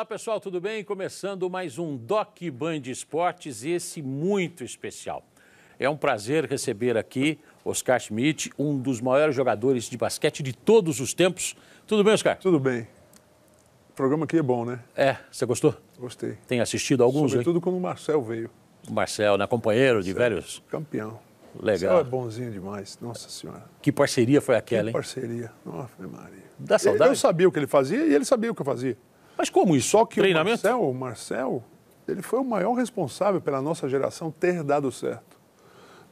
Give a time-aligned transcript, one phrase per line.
[0.00, 0.82] Olá pessoal, tudo bem?
[0.82, 5.22] Começando mais um Doc Band Esportes, esse muito especial.
[5.78, 11.00] É um prazer receber aqui Oscar Schmidt, um dos maiores jogadores de basquete de todos
[11.00, 11.54] os tempos.
[11.86, 12.38] Tudo bem, Oscar?
[12.38, 12.88] Tudo bem.
[13.90, 14.80] O programa aqui é bom, né?
[14.96, 15.74] É, você gostou?
[15.98, 16.38] Gostei.
[16.48, 17.32] Tem assistido alguns?
[17.32, 17.60] Sobretudo hein?
[17.60, 18.50] quando o Marcel veio.
[18.88, 19.46] O Marcel, né?
[19.46, 20.62] Companheiro de velhos.
[20.70, 21.20] Campeão.
[21.54, 21.92] Legal.
[21.92, 23.64] Marcel é bonzinho demais, nossa senhora.
[23.82, 24.92] Que parceria foi aquela, Que hein?
[24.94, 25.52] parceria.
[25.62, 26.44] Nossa, Maria.
[26.58, 27.10] Dá saudade?
[27.10, 28.96] Eu sabia o que ele fazia e ele sabia o que eu fazia.
[29.40, 29.88] Mas como isso?
[29.88, 31.64] Só que o Marcel, o Marcel,
[32.06, 35.38] ele foi o maior responsável pela nossa geração ter dado certo.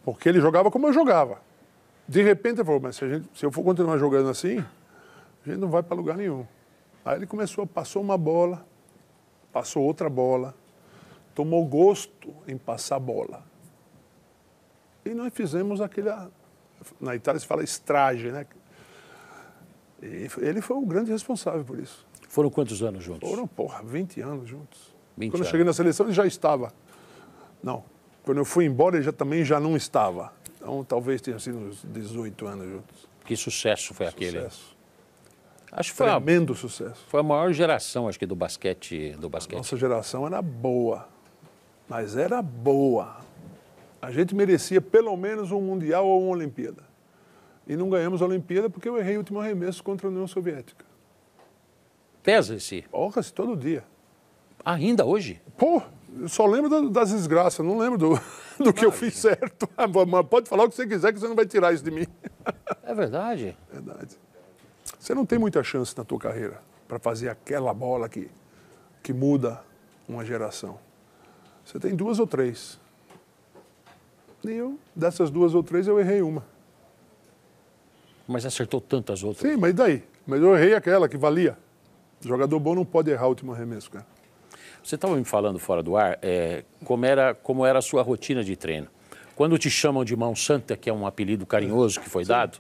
[0.02, 1.38] Porque ele jogava como eu jogava.
[2.09, 4.60] De repente ele falou, mas se, a gente- se eu for continuar jogando assim,
[5.45, 6.46] a gente não vai para lugar nenhum.
[7.05, 8.64] Aí ele começou, passou uma bola,
[9.52, 10.55] passou outra bola,
[11.34, 13.45] tomou gosto em passar bola.
[15.05, 16.08] E nós fizemos aquele.
[16.98, 18.47] Na Itália se fala estrage, né?
[20.00, 22.08] E ele foi o grande responsável por isso.
[22.28, 23.28] Foram quantos anos juntos?
[23.28, 24.94] Foram, porra, 20 anos juntos.
[25.16, 25.48] 20 Quando eu anos.
[25.50, 26.72] cheguei na seleção, ele já estava.
[27.62, 27.83] Não.
[28.22, 30.33] Quando eu fui embora, ele já, também já não estava.
[30.56, 33.08] Então, talvez tenha sido uns 18 anos juntos.
[33.25, 34.38] Que sucesso foi aquele?
[34.41, 34.77] Sucesso.
[35.72, 37.05] Acho que foi a, Tremendo sucesso.
[37.08, 39.16] foi a maior geração, acho que, do basquete.
[39.19, 39.56] Do basquete.
[39.56, 41.08] Nossa geração era boa.
[41.88, 43.16] Mas era boa.
[44.00, 46.83] A gente merecia pelo menos um Mundial ou uma Olimpíada.
[47.66, 50.88] E não ganhamos a Olimpíada porque eu errei o último arremesso contra a União Soviética.
[52.29, 52.83] Pesa esse.
[52.91, 53.83] Porra, se todo dia.
[54.62, 55.41] Ainda hoje?
[55.57, 55.81] Pô,
[56.21, 58.21] eu só lembro da- das desgraças, não lembro do,
[58.62, 59.67] do que eu fiz certo.
[60.07, 62.06] Mas pode falar o que você quiser, que você não vai tirar isso de mim.
[62.84, 63.56] É verdade.
[63.73, 64.17] Verdade.
[64.99, 68.31] Você não tem muita chance na tua carreira para fazer aquela bola que,
[69.03, 69.62] que muda
[70.09, 70.79] uma geração.
[71.65, 72.79] Você tem duas ou três.
[74.45, 76.45] E eu, dessas duas ou três, eu errei uma.
[78.27, 79.51] Mas acertou tantas outras.
[79.51, 80.05] Sim, mas e daí?
[80.27, 81.56] Mas eu errei aquela que valia.
[82.20, 84.06] Jogador bom não pode errar o último arremesso, cara.
[84.83, 88.43] Você estava me falando fora do ar é, como, era, como era a sua rotina
[88.43, 88.88] de treino.
[89.37, 92.59] Quando te chamam de mão santa, que é um apelido carinhoso que foi dado,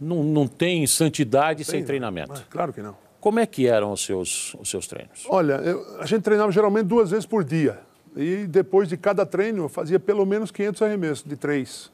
[0.00, 2.30] não, não tem santidade sem Tem, treinamento.
[2.30, 2.96] mas Claro que não.
[3.20, 5.24] Como é que eram os seus, os seus treinos?
[5.28, 7.78] Olha, eu- a gente treinava geralmente duas vezes por dia.
[8.16, 11.90] E depois de cada treino, eu fazia pelo menos 500 arremessos de três.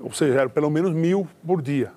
[0.00, 1.92] Ou seja, era pelo menos mil por dia.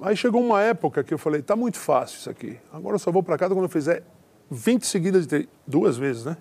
[0.00, 2.58] Aí chegou uma época que eu falei, tá muito fácil isso aqui.
[2.72, 4.02] Agora eu só vou para casa quando eu fizer
[4.50, 5.48] 20 seguidas de três.
[5.66, 6.36] Duas vezes, né?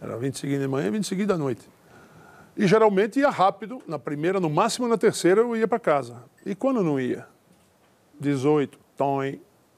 [0.00, 1.68] Era 20 seguidas de manhã e 20 seguidas à noite.
[2.56, 6.22] E geralmente ia rápido, na primeira, no máximo na terceira eu ia para casa.
[6.44, 7.26] E quando não ia?
[8.18, 9.22] 18, tom,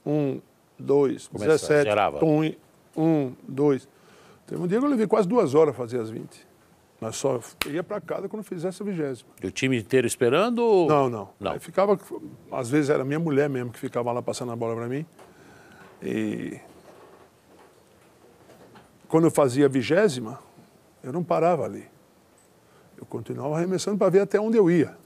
[0.07, 0.41] 1,
[0.79, 2.19] 2, Começava, 17, zerava.
[2.19, 2.53] tom,
[2.97, 3.89] 1, 2.
[4.47, 6.47] Teve um dia que eu levei quase duas horas a fazer as 20.
[7.03, 9.29] Mas só ia para casa quando fizesse a vigésima.
[9.43, 10.61] E o time inteiro esperando?
[10.61, 11.29] ou- Não, não.
[11.41, 11.51] Não.
[11.51, 11.99] Aí ficava,
[12.53, 15.05] às vezes era minha mulher mesmo que ficava lá passando a bola para mim.
[16.01, 16.61] E
[19.09, 20.39] quando eu fazia a vigésima,
[21.03, 21.85] eu não parava ali.
[22.97, 24.97] Eu continuava arremessando para ver até onde eu ia.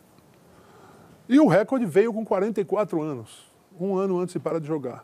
[1.26, 5.02] E o recorde veio com 44 anos, um ano antes de parar de jogar.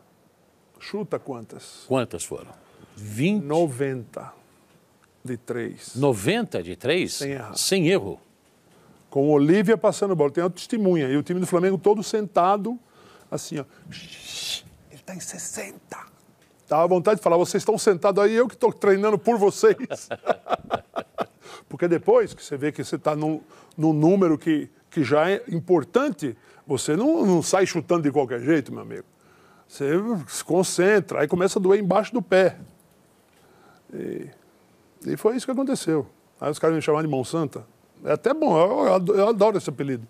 [0.78, 1.84] Chuta quantas?
[1.88, 2.50] Quantas foram?
[2.96, 3.42] 20?
[3.44, 4.41] 90
[5.24, 5.94] de três.
[5.94, 7.14] 90 de três?
[7.14, 7.54] Sem errar.
[7.56, 8.20] Sem erro.
[9.10, 10.30] com Olívia passando bola.
[10.30, 11.08] Tem uma testemunha.
[11.08, 12.78] E o time do Flamengo todo sentado,
[13.30, 13.64] assim, ó.
[14.90, 16.12] Ele está em 60.
[16.68, 19.76] Dá vontade de falar, vocês estão sentados aí, eu que estou treinando por vocês.
[21.68, 23.42] Porque depois que você vê que você está num,
[23.76, 28.72] num número que, que já é importante, você não, não sai chutando de qualquer jeito,
[28.72, 29.04] meu amigo.
[29.68, 29.90] Você
[30.28, 32.56] se concentra, aí começa a doer embaixo do pé.
[33.92, 34.28] E,
[35.06, 36.06] e foi isso que aconteceu.
[36.40, 37.64] Aí os caras me chamaram de mão santa.
[38.04, 40.06] É até bom, eu, eu adoro- esse apelido.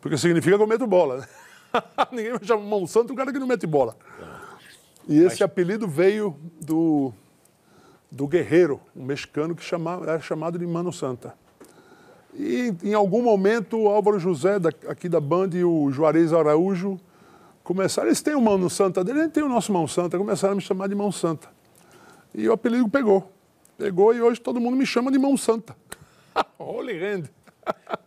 [0.00, 1.18] Porque significa que eu meto bola.
[1.18, 1.26] né?
[2.12, 3.96] Ninguém me chama mão santa um cara que não mete bola.
[5.08, 7.12] E esse apelido veio do,
[8.10, 11.34] do Guerreiro, um mexicano que chamava, era chamado de Mano Santa.
[12.34, 16.98] E em algum momento o Álvaro José, da- aqui da Band, e o Juarez Araújo
[17.62, 20.52] começaram, eles têm o Mano Santa dele, a gente tem o nosso Mão Santa, começaram
[20.52, 21.48] a me chamar de Mão Santa.
[22.34, 23.30] E o apelido pegou.
[23.76, 25.76] Pegou e hoje todo mundo me chama de Mão Santa.
[26.58, 27.24] Holy Hand.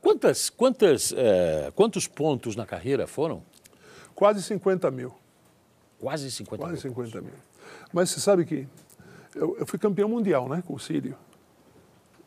[0.02, 3.44] Quantas, quantas, eh, quantos pontos na carreira foram?
[4.16, 5.14] Quase 50 mil.
[6.00, 6.96] Quase 50 Quase mil.
[6.96, 7.34] 50 mil.
[7.92, 8.68] Mas você sabe que
[9.36, 11.18] eu, eu fui campeão mundial né, com o Sírio.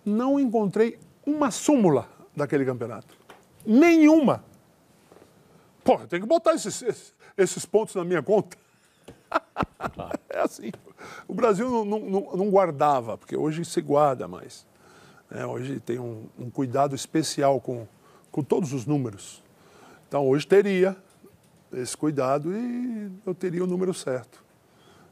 [0.05, 3.17] Não encontrei uma súmula daquele campeonato.
[3.65, 4.45] Nenhuma.
[5.85, 8.57] Pô, eu tenho que botar esses, esses, esses pontos na minha conta.
[10.29, 10.71] É assim.
[11.29, 14.67] O Brasil não, não- não- guardava, porque hoje se guarda mais.
[15.31, 15.44] né?
[15.47, 17.87] Hoje tem um, um cuidado especial com,
[18.31, 19.43] com todos os números.
[20.08, 20.97] Então, hoje teria
[21.73, 24.43] esse cuidado e eu teria o número certo.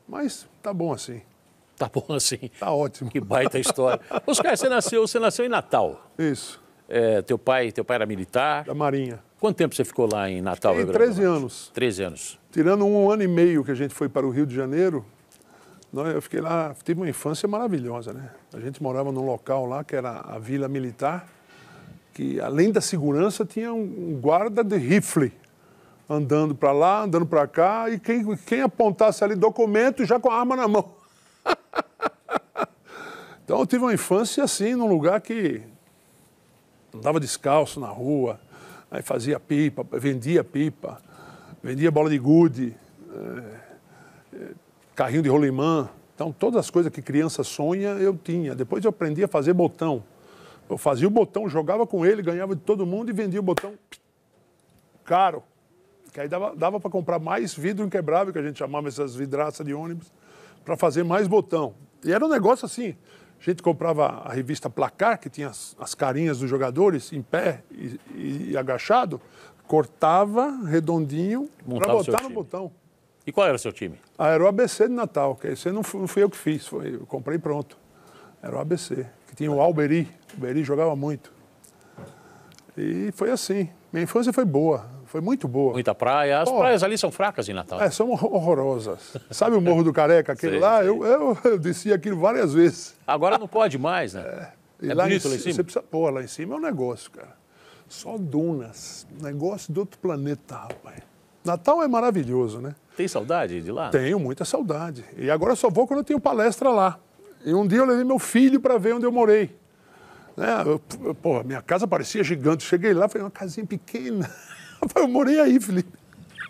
[0.08, 1.23] Mas tá bom assim.
[1.76, 2.50] Tá bom assim.
[2.58, 3.08] Tá ótimo.
[3.11, 4.00] Que baita história.
[4.26, 6.11] Oscar, você nasceu, você nasceu em Natal.
[6.19, 8.64] Isso, É, teu pai, teu pai era militar.
[8.64, 9.23] da Marinha.
[9.38, 10.75] Quanto tempo você ficou lá em Natal?
[10.75, 11.37] Do 13 Norte?
[11.38, 11.70] anos.
[11.73, 12.40] 13 anos.
[12.50, 15.05] Tirando um ano e meio que a gente foi para o Rio de Janeiro,
[15.93, 18.31] eu fiquei lá, tive uma infância maravilhosa, né?
[18.52, 21.26] A gente morava num local lá que era a Vila Militar,
[22.12, 25.32] que além da segurança tinha um guarda de rifle
[26.08, 30.38] andando para lá, andando para cá, e quem, quem apontasse ali documento já com a
[30.38, 30.90] arma na mão.
[33.44, 35.62] então eu tive uma infância assim, num lugar que
[36.94, 38.40] andava descalço na rua,
[38.90, 41.00] aí fazia pipa, vendia pipa,
[41.62, 42.75] vendia bola de gude,
[43.12, 43.61] eh,
[44.32, 44.52] eh,
[44.99, 45.89] carrinho de rolimã.
[46.12, 48.53] Então, todas as coisas que criança sonha, eu tinha.
[48.53, 50.03] Depois eu aprendi a fazer botão.
[50.69, 53.75] Eu fazia o botão, jogava com ele, ganhava de todo mundo e vendia o botão
[55.05, 55.43] caro.
[56.12, 59.65] Que aí dava, dava para comprar mais vidro inquebrável, que a gente chamava essas vidraças
[59.65, 60.12] de ônibus,
[60.65, 61.75] para fazer mais botão.
[62.05, 62.97] E era um negócio assim.
[63.41, 67.62] A gente comprava a revista Placar, que tinha as, as carinhas dos jogadores em pé
[67.71, 69.21] e, e- e agachado,
[69.69, 71.49] cortava redondinho
[71.79, 72.73] para botar no botão.
[73.29, 74.01] E qual era o seu time?
[74.17, 76.67] Ah, era o ABC de Natal, que esse não fui, não fui eu que fiz,
[76.67, 77.77] foi, eu comprei pronto.
[78.43, 81.31] Era o ABC, que tinha o Alberi, o Alberi jogava muito.
[82.75, 83.69] E foi assim.
[83.93, 85.75] Minha infância foi boa, foi muito boa.
[85.75, 86.41] Muita praia.
[86.41, 86.57] As Pô.
[86.59, 87.83] praias ali são fracas em Natal.
[87.83, 89.15] É, são horror- horrorosas.
[89.31, 90.79] Sabe o Morro do Careca, aquele Sei, lá?
[90.79, 90.89] sei.
[90.89, 92.95] Eu, eu, eu desci aquilo várias vezes.
[93.07, 94.53] Agora não pode mais, né?
[94.81, 95.55] E É lá, em, bonito lá em ci- cima?
[95.57, 97.37] Você precisa, pô, lá em cima é um negócio, cara.
[97.89, 99.07] Só dunas.
[99.21, 101.03] Negócio de outro planeta, rapaz.
[101.45, 102.75] Natal é maravilhoso, né?
[102.99, 103.91] Tem saudade de lá?
[103.91, 105.05] Tenho muita saudade.
[105.17, 106.99] E agora eu só vou quando eu tenho palestra lá.
[107.45, 109.56] E um dia eu levei meu filho para ver onde eu morei.
[110.37, 110.49] Né?
[110.67, 112.65] Eu, eu- pô, minha casa parecia gigante.
[112.65, 114.29] Cheguei lá, falei, uma casinha pequena.
[114.97, 115.97] Eu morei aí, Felipe.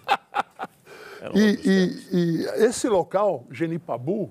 [1.35, 4.31] Um E, e- e esse local, Genipabu,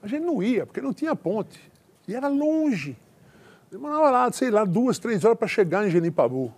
[0.00, 1.58] a gente não ia, porque não tinha ponte.
[2.06, 2.96] E era longe.
[3.68, 6.54] Demorava lá, sei lá, duas, três horas para chegar em Genipabu.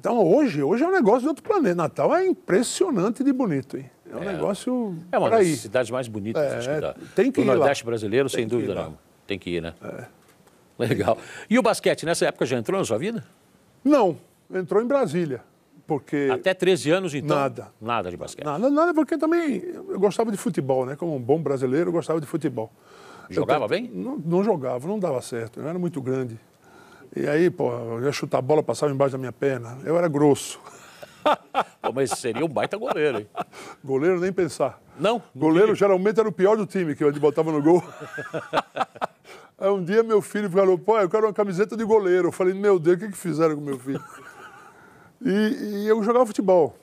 [0.00, 1.74] Então hoje, hoje é um negócio de outro planeta.
[1.74, 3.90] Natal é impressionante de bonito, hein?
[4.10, 7.40] É um negócio É uma das cidades mais bonitas É, acho que da- tem que
[7.40, 7.54] do ir lá.
[7.56, 8.80] Nordeste brasileiro, sem Tem ir dúvida lá.
[8.80, 8.82] É.
[8.84, 8.98] nenhuma.
[9.26, 9.74] Tem que ir, né?
[10.78, 11.18] Legal.
[11.50, 13.22] E o basquete, nessa época já entrou na sua vida?
[13.84, 14.16] Não,
[14.52, 15.42] entrou em Brasília.
[15.86, 16.28] Porque.
[16.32, 17.36] Até 13 anos, então?
[17.36, 17.68] Nada.
[17.80, 18.44] Nada de basquete.
[18.44, 20.96] Nada, nada, porque também eu gostava de futebol, né?
[20.96, 22.72] Como um bom brasileiro, eu gostava de futebol.
[23.28, 23.90] Jogava Eu- bem?
[23.92, 25.60] Não, não jogava, não dava certo.
[25.60, 26.38] Eu era muito grande.
[27.14, 29.78] E aí, pô, eu ia chutar a bola, passava embaixo da minha perna.
[29.84, 30.60] Eu era grosso.
[31.82, 33.28] Pô, mas seria um baita goleiro, hein?
[33.84, 34.80] Goleiro, nem pensar.
[34.98, 35.22] Não?
[35.34, 37.82] Goleiro geralmente era o pior do time que eu botava no gol.
[39.58, 42.28] Aí um dia meu filho falou, pô, eu quero uma camiseta de goleiro.
[42.28, 44.02] Eu falei, meu Deus, o que, que fizeram com meu filho?
[45.20, 46.76] E, e eu jogava futebol.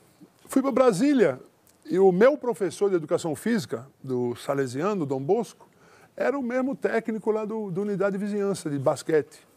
[0.46, 1.40] Fui para Brasília
[1.84, 5.68] e o meu professor de educação física, do Salesiano, Dom Bosco,
[6.16, 9.47] era o mesmo técnico lá do, do Unidade de Vizinhança, de basquete.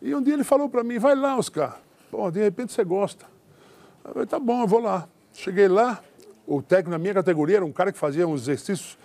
[0.00, 1.80] E um dia ele falou para mim, vai lá, Oscar.
[2.10, 3.26] Pô, de repente você gosta.
[4.04, 5.08] Eu falei, tá bom, eu vou lá.
[5.32, 6.00] Cheguei lá,
[6.46, 8.98] o técnico na minha categoria era um cara que fazia uns exercícios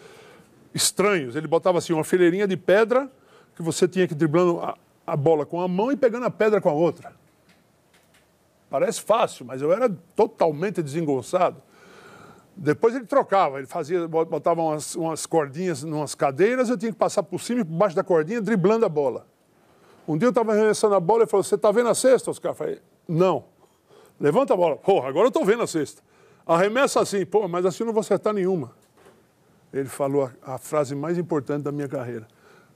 [0.73, 1.35] estranhos.
[1.35, 3.09] Ele botava assim uma fileirinha de pedra
[3.55, 6.61] que você tinha que driblando a, a bola com a mão e pegando a pedra
[6.61, 7.13] com a outra.
[8.69, 11.61] Parece fácil, mas eu era totalmente desengonçado.
[12.55, 17.23] Depois ele trocava, ele fazia, botava umas, umas cordinhas umas cadeiras, eu tinha que passar
[17.23, 19.25] por cima e por baixo da cordinha, driblando a bola.
[20.07, 22.51] Um dia eu estava arremessando a bola e falou: Você está vendo a cesta, Oscar?
[22.51, 23.45] Eu falei: Não.
[24.19, 24.75] Levanta a bola.
[24.77, 26.01] Porra, agora eu estou vendo a cesta.
[26.45, 28.71] Arremessa assim, pô, mas assim eu não vou acertar nenhuma.
[29.73, 32.27] Ele falou a, a frase mais importante da minha carreira: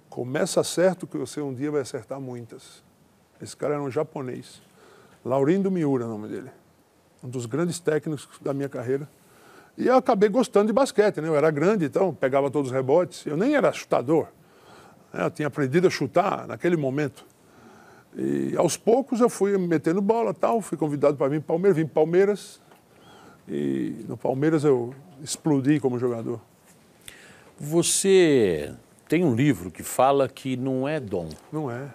[0.09, 2.83] Começa certo que você um dia vai acertar muitas.
[3.41, 4.61] Esse cara era um japonês.
[5.23, 6.49] Laurindo Miura, é o nome dele.
[7.23, 9.09] Um dos grandes técnicos da minha carreira.
[9.77, 11.27] E eu acabei gostando de basquete, né?
[11.27, 13.25] Eu era grande, então pegava todos os rebotes.
[13.25, 14.27] Eu nem era chutador.
[15.15, 15.25] Né?
[15.25, 17.25] Eu tinha aprendido a chutar naquele momento.
[18.15, 21.85] E aos poucos eu fui metendo bola tal, fui convidado para vir para Palmeiras, vim
[21.85, 22.61] para Palmeiras.
[23.47, 26.41] E no Palmeiras eu explodi como jogador.
[27.57, 28.73] Você
[29.07, 31.29] tem um livro que fala que não é dom.
[31.51, 31.93] Não é.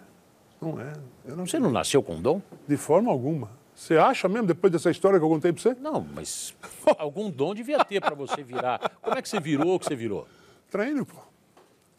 [0.61, 0.93] Não é.
[1.27, 2.41] Não Você não nasceu com dom?
[2.67, 3.51] De forma alguma.
[3.75, 5.75] Você acha mesmo, depois dessa história que eu contei para você?
[5.81, 6.55] Não, mas
[6.99, 8.79] algum dom devia ter para você virar.
[9.01, 10.27] Como é que você virou o que você virou?
[10.71, 11.30] Treino, pô.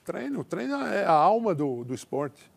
[0.04, 0.44] Treino.
[0.44, 2.52] Treino é a alma do, do esporte.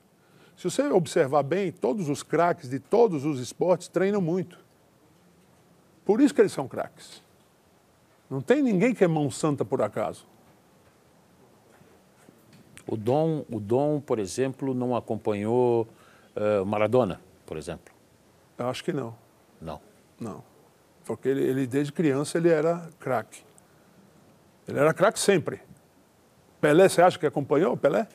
[0.56, 4.58] Se você observar bem, todos os craques de todos os esportes treinam muito.
[6.04, 7.22] Por isso que eles são craques.
[8.30, 10.26] Não tem ninguém que é mão santa por acaso.
[12.86, 15.88] O dom, o dom por exemplo, não acompanhou
[16.36, 17.94] eh, Maradona, por exemplo?
[18.58, 19.16] Eu acho que não.
[19.60, 19.80] Não.
[20.20, 20.44] Não.
[21.04, 23.42] Porque ele, ele, desde criança ele era craque.
[24.68, 25.60] Ele era craque sempre.
[26.64, 28.08] Pelé, você acha que acompanhou o Pelé?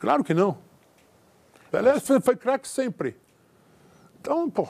[0.00, 0.58] Claro que não.
[1.70, 3.16] Pelé foi, foi craque sempre.
[4.20, 4.66] Então, pô,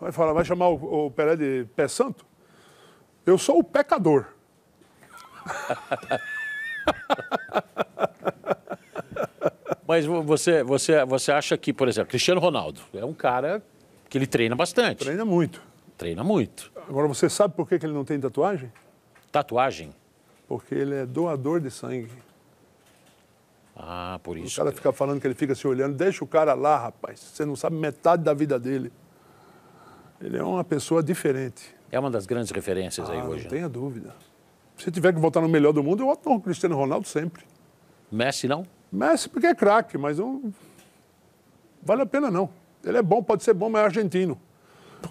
[0.00, 2.24] vai, falar, vai chamar o, o Pelé de pé santo?
[3.26, 4.26] Eu sou o pecador.
[9.84, 13.60] Mas você, você, você acha que, por exemplo, Cristiano Ronaldo é um cara
[14.08, 14.98] que ele treina bastante.
[15.00, 15.60] Treina muito.
[15.98, 16.70] Treina muito.
[16.88, 18.72] Agora, você sabe por que que ele não tem tatuagem?
[19.32, 19.92] Tatuagem?
[20.48, 22.10] Porque ele é doador de sangue.
[23.74, 24.56] Ah, por O isso.
[24.56, 25.94] cara fica falando que ele fica se olhando.
[25.96, 27.20] Deixa o cara lá, rapaz.
[27.20, 28.90] Você não sabe metade da vida dele.
[30.20, 31.74] Ele é uma pessoa diferente.
[31.92, 33.44] É uma das grandes referências aí Ah, hoje.
[33.44, 33.56] não né?
[33.56, 34.14] tenha dúvida.
[34.78, 37.44] Se tiver que votar no melhor do mundo, eu voto no Cristiano Ronaldo sempre.
[38.10, 38.64] Messi não?
[38.90, 40.52] Messi porque é craque, mas não
[41.82, 42.48] vale a pena não.
[42.84, 44.40] Ele é bom, pode ser bom, mas é argentino.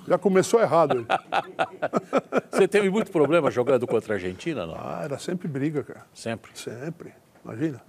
[0.08, 1.06] Já começou errado.
[2.51, 4.75] Você teve muito problema jogando contra a Argentina, não?
[4.75, 6.06] Ah, era sempre briga, cara.
[6.13, 6.51] Sempre.
[6.54, 7.13] Sempre.
[7.44, 7.82] Imagina.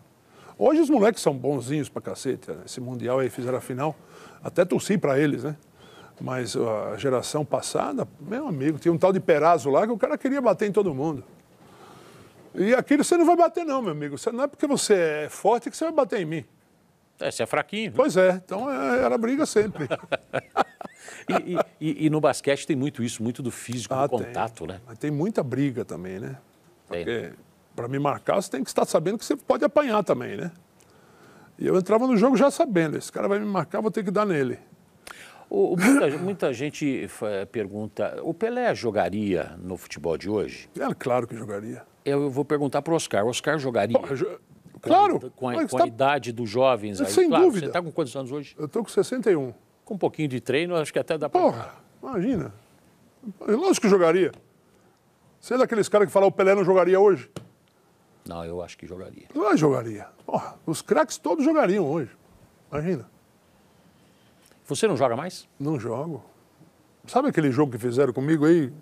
[0.59, 2.51] Hoje os moleques são bonzinhos pra cacete.
[2.51, 2.59] né?
[2.65, 3.95] Esse Mundial aí fizeram a final.
[4.43, 5.57] Até torci pra eles, né?
[6.21, 10.17] Mas a geração passada, meu amigo, tinha um tal de Perazzo lá que o cara
[10.17, 11.23] queria bater em todo mundo.
[12.55, 14.17] E aquilo você não vai bater, não, meu amigo.
[14.33, 16.45] Não é porque você é forte que você vai bater em mim.
[17.21, 17.93] É, você é fraquinho.
[17.93, 19.87] Pois é, então é, era briga sempre.
[21.29, 24.19] E, e- e- no basquete tem muito isso, muito do físico, do Ah, tem.
[24.19, 24.81] contato, né?
[24.87, 26.37] Mas tem muita briga também, né?
[26.89, 27.05] Tem.
[27.05, 27.33] Porque
[27.75, 30.53] para me marcar, você tem que estar sabendo que você pode apanhar também, né?
[31.59, 34.11] E eu entrava no jogo já sabendo, esse cara vai me marcar, vou ter que
[34.11, 34.59] dar nele.
[35.51, 40.69] O- muita, muita gente fa- pergunta, o Pelé jogaria no futebol de hoje?
[40.79, 41.83] É claro que jogaria.
[42.05, 43.25] Eu vou perguntar para o Oscar.
[43.25, 43.99] O Oscar jogaria?
[44.15, 44.39] Jo-
[44.87, 47.11] Claro, Com a, com a tá- idade dos jovens aí.
[47.11, 47.67] Sem claro, dúvida.
[47.67, 48.55] Você está com quantos anos hoje?
[48.59, 49.53] eu tô com 61.
[49.85, 51.41] Com um pouquinho de treino, acho que até dá para...
[51.41, 52.53] Porra, imagina.
[53.41, 54.33] Lógico que jogaria.
[55.41, 57.31] Você é daqueles caras que falam o Pelé não jogaria hoje?
[58.27, 59.27] Não, eu acho que jogaria.
[59.35, 60.09] Não jogaria.
[60.25, 62.11] Porra, os craques todos jogariam hoje.
[62.71, 63.09] Imagina.
[64.67, 65.49] Você não joga mais?
[65.59, 66.25] Não jogo.
[67.07, 68.73] Sabe aquele jogo que fizeram comigo aí?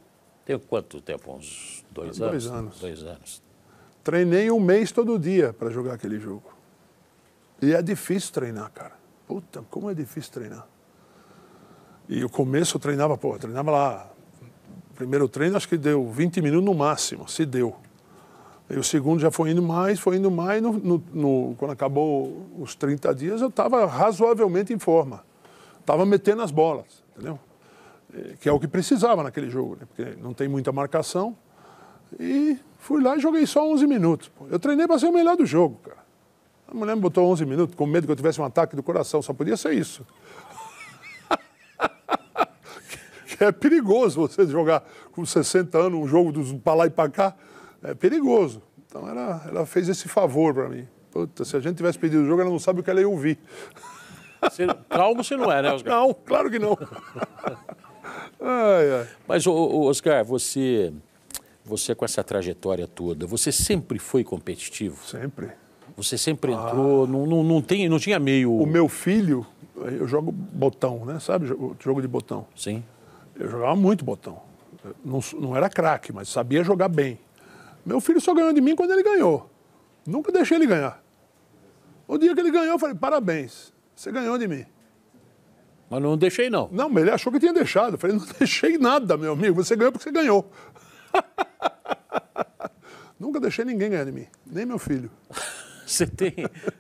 [0.47, 1.35] Tem quanto tempo?
[1.35, 2.45] Uns dois anos?
[2.45, 2.81] Dois anos.
[2.81, 3.43] Dois anos.
[4.05, 6.45] Treinei um mês todo dia para jogar aquele jogo.
[7.63, 8.93] E é difícil treinar, cara.
[9.27, 10.67] Puta, como é difícil treinar.
[12.09, 14.11] E o começo eu treinava, pô, eu treinava lá.
[14.95, 17.75] Primeiro treino acho que deu 20 minutos no máximo, se deu.
[18.69, 20.63] E o segundo já foi indo mais, foi indo mais.
[20.63, 25.25] No, no- no- quando acabou os 30 dias, eu estava razoavelmente em forma.
[25.81, 27.39] Estava metendo as bolas, entendeu?
[28.13, 29.87] Eh, Que é o que precisava naquele jogo, né?
[29.87, 31.37] porque não tem muita marcação.
[32.19, 34.31] E fui lá e joguei só 11 minutos.
[34.51, 36.05] Eu treinei para ser o melhor do jogo, cara.
[36.67, 39.23] A mulher me botou 11 minutos, com medo que eu tivesse um ataque do coração.
[39.23, 40.05] Só podia ser isso.
[43.39, 44.83] é perigoso você jogar
[45.13, 47.35] com 60 anos um jogo dos para lá e para cá.
[47.83, 48.63] É perigoso.
[48.87, 50.89] Então ela, ela fez esse favor para mim.
[51.11, 53.09] Puta, se a gente tivesse pedido o jogo, ela não sabe o que ela ia
[53.09, 53.39] ouvir.
[54.43, 55.95] Você, calmo você não é, né, Oscar?
[55.95, 56.77] Não, claro que não.
[58.41, 59.09] ai, ai.
[59.27, 60.93] Mas, Oscar, você,
[61.65, 65.05] você com essa trajetória toda, você sempre foi competitivo?
[65.07, 65.51] Sempre.
[65.97, 68.53] Você sempre entrou, não, não, não, tem, não tinha meio...
[68.53, 71.21] O meu filho, eu jogo botão, né?
[71.21, 72.47] Sabe jogo de botão?
[72.57, 72.83] Sim.
[73.37, 74.43] Eu jogava muito botão.
[75.05, 77.19] Não, não era craque, mas sabia jogar bem.
[77.87, 79.49] Meu filho só ganhou de mim quando ele ganhou.
[80.07, 81.03] Nunca deixei ele ganhar.
[82.07, 84.67] O dia que ele ganhou, eu falei, parabéns, você ganhou de mim.
[85.89, 86.69] Mas não deixei, não.
[86.73, 87.95] Não, mas ele achou que tinha deixado.
[87.95, 89.63] Eu falei, não deixei nada, meu amigo.
[89.63, 90.51] Você ganhou porque você ganhou.
[93.19, 95.11] Nunca deixei ninguém ganhar de mim, nem meu filho.
[95.87, 96.33] Você tem,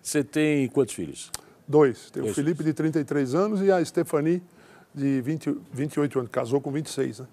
[0.02, 1.30] você tem quantos filhos?
[1.68, 2.10] Dois.
[2.10, 4.42] Tem o Felipe de 33 anos e a Stephanie
[4.94, 6.30] de 20, 28 anos.
[6.30, 7.26] Casou com 26, né?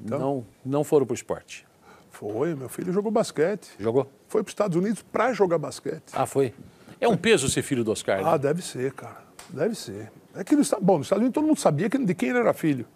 [0.00, 0.18] Então?
[0.18, 1.66] Não, não foram para o esporte.
[2.10, 3.68] Foi, meu filho jogou basquete.
[3.78, 4.10] Jogou?
[4.28, 6.04] Foi para os Estados Unidos para jogar basquete.
[6.14, 6.54] Ah, foi?
[6.98, 8.30] É um peso ser filho do Oscar, né?
[8.30, 9.18] Ah, deve ser, cara.
[9.50, 10.10] Deve ser.
[10.34, 12.86] É que Esta- bom, nos Estados Unidos todo mundo sabia de quem ele era filho.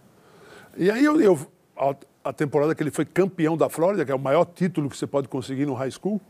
[0.79, 1.39] E aí eu, eu-
[2.29, 5.07] a, temporada que ele foi campeão da Flórida, que é o maior título que você
[5.07, 6.21] pode conseguir no high school,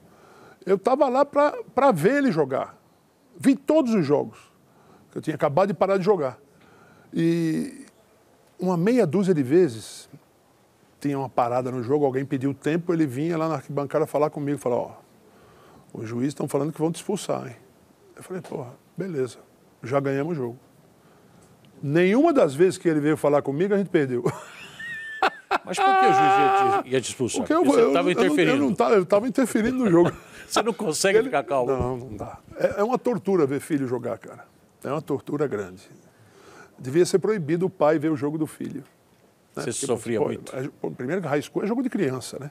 [0.64, 2.78] eu estava lá para ver ele jogar.
[3.38, 4.38] Vi todos os jogos.
[5.14, 6.38] Eu tinha acabado de parar de jogar.
[7.12, 7.87] E
[8.59, 10.09] uma meia dúzia de vezes
[11.00, 14.59] tinha uma parada no jogo, alguém pediu tempo, ele vinha lá na arquibancada falar comigo,
[14.59, 14.97] falar, ó,
[15.93, 17.57] os juízes estão falando que vão te expulsar, hein?
[18.17, 19.38] Eu falei, porra, beleza,
[19.83, 20.59] já ganhamos o jogo.
[21.81, 24.25] Nenhuma das vezes que ele veio falar comigo, a gente perdeu.
[25.65, 27.41] Mas por que o juiz ia te, ia te expulsar?
[27.41, 28.77] Porque eu, Porque você eu, estava eu não- interferindo.
[28.95, 30.12] Eu estava interferindo no jogo.
[30.49, 31.71] Você não consegue ficar calmo.
[31.71, 32.38] Não, não dá.
[32.57, 34.47] É, é uma tortura ver filho jogar, cara.
[34.83, 35.83] É uma tortura grande.
[36.79, 38.83] Devia ser proibido o pai ver o jogo do filho.
[39.55, 39.65] né?
[39.65, 40.57] Você sofria muito?
[40.57, 42.50] é- pô, primeiro que high school é jogo de criança, né?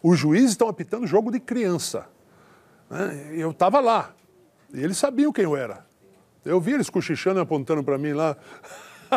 [0.00, 2.06] Os juízes estão apitando jogo de criança.
[2.88, 3.30] Né?
[3.32, 4.12] Eu estava lá.
[4.72, 5.84] E eles sabiam quem eu era.
[6.44, 8.36] Eu vi eles cochichando e apontando para mim lá.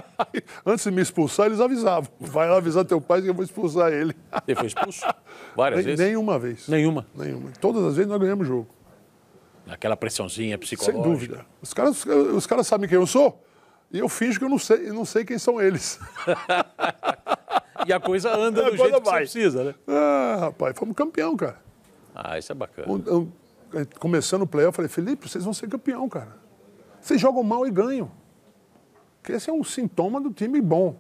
[0.65, 2.09] Antes de me expulsar, eles avisavam.
[2.19, 4.15] Vai lá avisar teu pai que eu vou expulsar ele.
[4.47, 5.05] Ele foi expulso?
[5.55, 6.05] Várias Nem, vezes?
[6.05, 6.67] nenhuma vez.
[6.67, 7.05] Nenhuma.
[7.15, 7.51] Nenhuma.
[7.59, 8.67] Todas as vezes nós ganhamos o jogo.
[9.67, 11.09] Aquela pressãozinha Sem psicológica.
[11.09, 11.45] dúvida.
[11.61, 13.41] Os caras, os caras sabem quem eu sou
[13.91, 15.99] e eu finjo que eu não sei, eu não sei quem são eles.
[17.87, 19.19] E a coisa anda A do jeito que você vai.
[19.21, 19.75] precisa, né?
[19.87, 21.57] Ah, rapaz, fomos campeão, cara.
[22.15, 22.87] Ah, isso é bacana.
[22.91, 23.31] Um- um-
[23.99, 26.35] começando o playoff, eu falei, Felipe, vocês vão ser campeão, cara.
[27.01, 28.09] Vocês jogam mal e ganham.
[29.25, 30.99] Porque esse é um sintoma do time bom.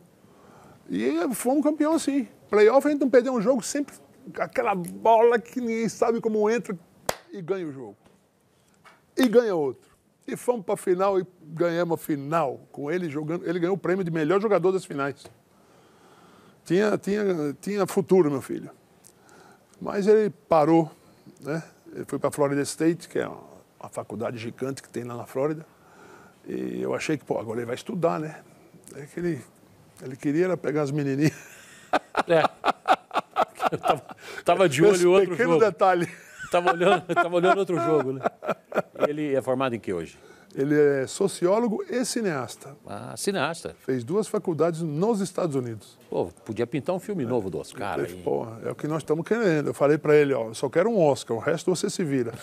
[0.89, 2.27] E fomos campeão assim.
[2.49, 3.93] Playoff a gente não perdeu um jogo, sempre
[4.39, 6.75] aquela bola que ninguém sabe como entra
[7.31, 7.95] e ganha o jogo.
[9.15, 9.91] E ganha outro.
[10.27, 13.47] E fomos para a final e ganhamos a final com ele jogando.
[13.47, 15.23] Ele ganhou o prêmio de melhor jogador das finais.
[16.63, 18.71] Tinha, tinha, tinha futuro, meu filho.
[19.79, 20.89] Mas ele parou,
[21.41, 21.61] né?
[21.93, 23.43] Ele foi para a Florida State, que é uma,
[23.79, 25.74] uma faculdade gigante que tem lá na Flórida.
[26.47, 28.39] E eu achei que, pô, agora ele vai estudar, né?
[28.95, 29.41] É que ele,
[30.03, 31.33] ele queria era pegar as menininhas.
[32.27, 32.43] É.
[33.71, 34.03] Eu tava,
[34.43, 35.65] tava de olho em outro pequeno jogo.
[35.65, 36.07] detalhe.
[36.51, 38.21] Tava olhando, tava olhando outro jogo, né?
[39.07, 40.17] Ele é formado em que hoje?
[40.53, 42.77] Ele é sociólogo e cineasta.
[42.87, 43.75] Ah, cineasta.
[43.79, 45.97] Fez duas faculdades nos Estados Unidos.
[46.09, 48.21] Pô, podia pintar um filme novo do Oscar Ele, aí.
[48.23, 49.67] Pô, é o que nós estamos querendo.
[49.67, 52.33] Eu falei para ele, ó, eu só quero um Oscar, o resto você se vira.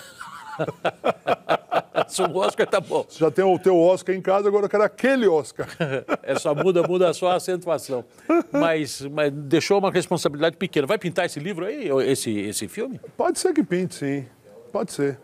[2.08, 3.04] Se o Oscar tá bom.
[3.08, 5.66] Você já tem o teu Oscar em casa, agora eu quero aquele Oscar.
[6.22, 8.04] É só muda, muda só a acentuação.
[8.52, 10.86] Mas, mas deixou uma responsabilidade pequena.
[10.86, 13.00] Vai pintar esse livro aí, esse, esse filme?
[13.16, 14.26] Pode ser que pinte, sim.
[14.72, 15.18] Pode ser.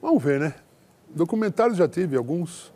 [0.00, 0.54] Vamos ver, né?
[1.08, 2.72] Documentários já tive alguns.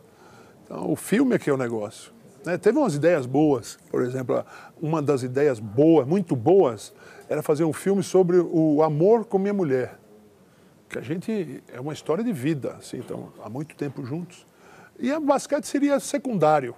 [0.63, 2.11] Então, o filme é que é o negócio.
[2.45, 2.57] né?
[2.57, 3.77] Teve umas ideias boas.
[3.89, 4.43] Por exemplo,
[4.81, 6.93] uma das ideias boas, muito boas,
[7.29, 9.97] era fazer um filme sobre o amor com minha mulher.
[10.89, 14.45] Que a gente é uma história de vida, assim, então, há muito tempo juntos.
[14.99, 16.75] E a basquete seria secundário.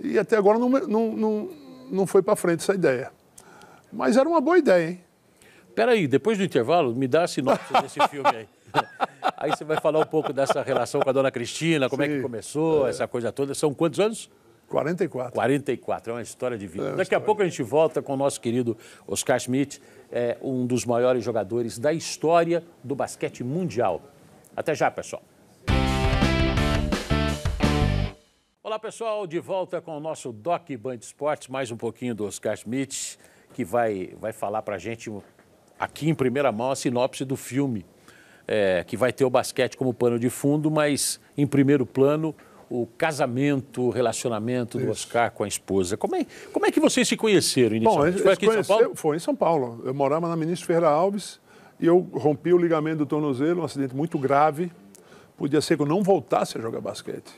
[0.00, 1.50] E até agora não, não, não,
[1.90, 3.10] não foi para frente essa ideia.
[3.92, 5.00] Mas era uma boa ideia, hein?
[5.74, 8.48] Peraí, depois do intervalo, me dá a sinopse desse filme aí.
[9.36, 12.16] Aí você vai falar um pouco dessa relação com a dona Cristina, como é que
[12.16, 12.22] Sim.
[12.22, 13.54] começou, essa coisa toda.
[13.54, 14.30] São quantos anos?
[14.68, 15.32] 44.
[15.32, 16.90] 44, é uma história de vida.
[16.90, 20.66] É Daqui a pouco a gente volta com o nosso querido Oscar Schmidt, é um
[20.66, 24.02] dos maiores jogadores da história do basquete mundial.
[24.56, 25.22] Até já, pessoal.
[28.62, 32.56] Olá, pessoal, de volta com o nosso Doc Band Esportes, mais um pouquinho do Oscar
[32.56, 33.18] Schmidt,
[33.52, 35.12] que vai, vai falar para a gente
[35.78, 37.84] aqui em primeira mão a sinopse do filme,
[38.48, 42.34] é, que vai ter o basquete como pano de fundo, mas em primeiro plano
[42.70, 45.96] o casamento, o relacionamento do Oscar com a esposa.
[45.96, 48.12] Como é, como é que vocês se conheceram Bom, inicialmente?
[48.12, 48.96] gente Foi aqui em São Paulo?
[48.96, 49.82] Foi em São Paulo.
[49.84, 51.40] Eu morava na Ministro Ferreira Alves
[51.78, 54.72] e eu rompi o ligamento do tornozelo, um acidente muito grave.
[55.36, 57.32] Podia ser que eu não voltasse a jogar basquete.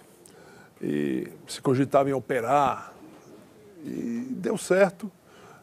[0.80, 2.92] E se cogitava em operar.
[3.84, 5.10] E deu certo.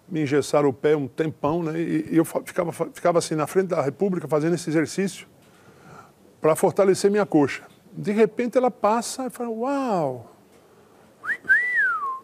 [0.09, 1.79] Me engessaram o pé um tempão, né?
[1.79, 5.27] E, eu ficava, ficava assim na frente da República fazendo esse exercício
[6.41, 7.63] para fortalecer minha coxa.
[7.95, 10.33] De repente ela passa e fala: Uau!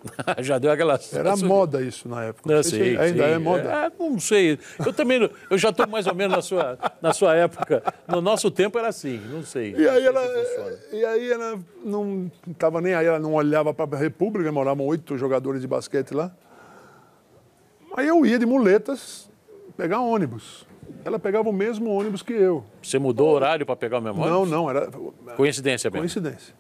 [0.40, 1.00] Já deu aquela...
[1.12, 2.54] Era moda isso na época.
[2.54, 3.34] Não, sei se sei, ainda sei.
[3.34, 3.70] é moda.
[3.70, 4.60] É, não sei.
[4.86, 7.84] Eu também, eu já estou mais ou menos na sua, na sua época.
[8.08, 9.74] No nosso tempo era assim, não sei.
[9.78, 10.46] E aí Não ela,
[10.92, 15.18] e aí ela não estava nem aí, ela não olhava para a República, moravam oito
[15.18, 16.32] jogadores de basquete lá.
[17.96, 19.30] Aí eu ia de muletas
[19.76, 20.66] pegar ônibus.
[21.06, 22.64] Ela pegava o mesmo ônibus que eu.
[22.82, 24.32] Você mudou o horário para pegar o memória?
[24.32, 24.90] Não, não, era
[25.36, 26.02] Coincidência mesmo.
[26.02, 26.54] coincidência.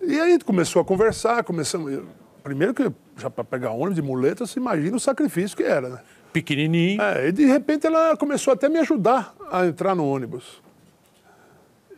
[0.00, 2.02] E aí começou a conversar, começamos.
[2.42, 6.00] Primeiro que já para pegar ônibus de muletas, você imagina o sacrifício que era, né?
[6.32, 7.00] Pequenininho.
[7.00, 10.60] É, e de repente ela começou até a me ajudar a entrar no ônibus.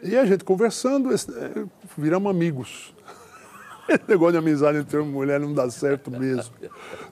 [0.03, 1.65] E a gente conversando, é,
[1.97, 2.95] viramos amigos.
[3.89, 6.53] Esse negócio de amizade entre e mulher não dá certo mesmo.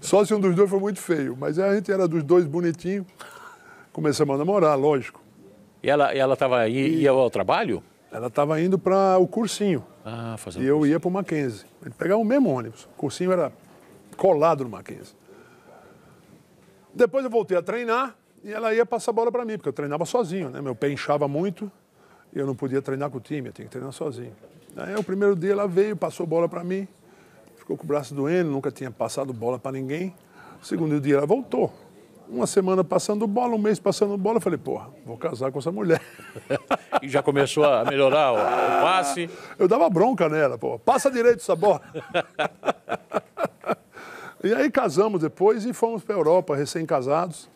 [0.00, 1.34] Só se um dos dois for muito feio.
[1.38, 3.06] Mas a gente era dos dois bonitinhos.
[3.92, 5.20] Começamos a namorar, lógico.
[5.82, 7.82] E ela ela estava ia ao trabalho?
[8.10, 9.84] Ela estava indo para o cursinho.
[10.04, 10.62] Ah, fazendo.
[10.64, 11.66] E eu ia para o Mackenzie.
[11.82, 12.84] Gente pegava o mesmo ônibus.
[12.84, 13.52] O cursinho era
[14.16, 15.14] colado no Mackenzie.
[16.94, 19.72] Depois eu voltei a treinar e ela ia passar a bola para mim, porque eu
[19.72, 20.60] treinava sozinho, né?
[20.60, 21.70] Meu pé inchava muito
[22.34, 24.32] e eu não podia treinar com o time, eu tinha que treinar sozinho.
[24.76, 26.88] Aí o primeiro dia ela veio, passou bola para mim,
[27.56, 30.14] ficou com o braço doendo, nunca tinha passado bola para ninguém.
[30.62, 31.72] O segundo dia ela voltou.
[32.28, 35.72] Uma semana passando bola, um mês passando bola, eu falei, porra, vou casar com essa
[35.72, 36.00] mulher.
[37.02, 39.28] E já começou a melhorar o, o passe.
[39.58, 40.78] Eu dava bronca nela, pô.
[40.78, 41.80] Passa direito essa bola.
[44.44, 47.50] e aí casamos depois e fomos para a Europa, recém-casados.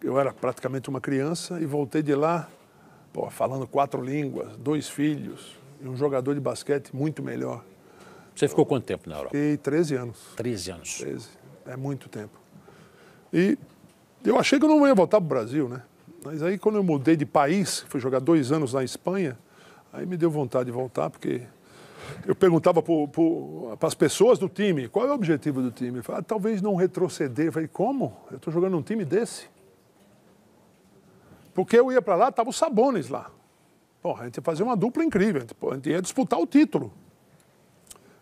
[0.00, 2.48] Eu era praticamente uma criança e voltei de lá
[3.14, 7.64] pô, falando quatro línguas, dois filhos, e um jogador de basquete muito melhor.
[8.34, 9.30] Você ficou quanto tempo na Europa?
[9.30, 10.18] Fiquei 13 anos.
[10.36, 10.98] 13 anos.
[10.98, 11.28] 13.
[11.66, 12.43] É muito tempo.
[13.34, 13.58] E
[14.24, 15.82] eu achei que eu não ia voltar para o Brasil, né?
[16.24, 19.36] Mas aí quando eu mudei de país, fui jogar dois anos na Espanha,
[19.92, 21.42] aí me deu vontade de voltar, porque
[22.24, 25.98] eu perguntava para as pessoas do time, qual é o objetivo do time?
[25.98, 27.46] Eu falei, ah, talvez não retroceder.
[27.46, 28.16] Eu falei, como?
[28.30, 29.48] Eu estou jogando um time desse.
[31.52, 33.30] Porque eu ia para lá, tava o Sabones lá.
[34.00, 36.92] Porra, a gente ia fazer uma dupla incrível, a gente ia disputar o título.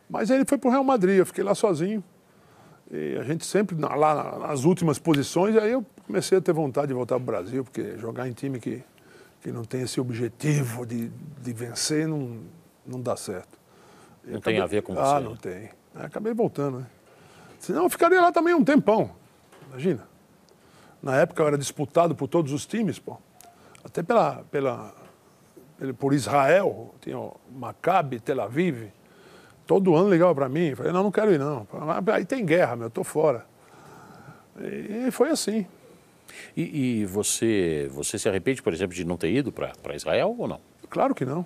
[0.08, 2.02] Mas aí ele foi para o Real Madrid, eu fiquei lá sozinho.
[2.92, 6.92] E a gente sempre lá nas últimas posições, aí eu comecei a ter vontade de
[6.92, 8.82] voltar para o Brasil, porque jogar em time que,
[9.40, 12.40] que não tem esse objetivo de, de vencer não,
[12.86, 13.58] não dá certo.
[14.22, 15.14] Não acabei, tem a ver com ah, você?
[15.14, 15.70] Ah, não tem.
[15.94, 16.86] Aí acabei voltando, né?
[17.58, 19.10] Senão eu ficaria lá também um tempão.
[19.70, 20.06] Imagina.
[21.02, 23.16] Na época eu era disputado por todos os times, pô.
[23.82, 24.94] Até pela, pela,
[25.98, 28.92] por Israel, tinha o Maccabi, Tel Aviv.
[29.66, 30.74] Todo ano ligava para mim.
[30.74, 31.66] Falei, não, não quero ir não.
[32.12, 33.46] Aí tem guerra, meu, eu tô fora.
[34.60, 35.66] E foi assim.
[36.56, 40.48] E, e, você, você se arrepende, por exemplo, de não ter ido para Israel ou
[40.48, 40.60] não?
[40.90, 41.44] Claro que não.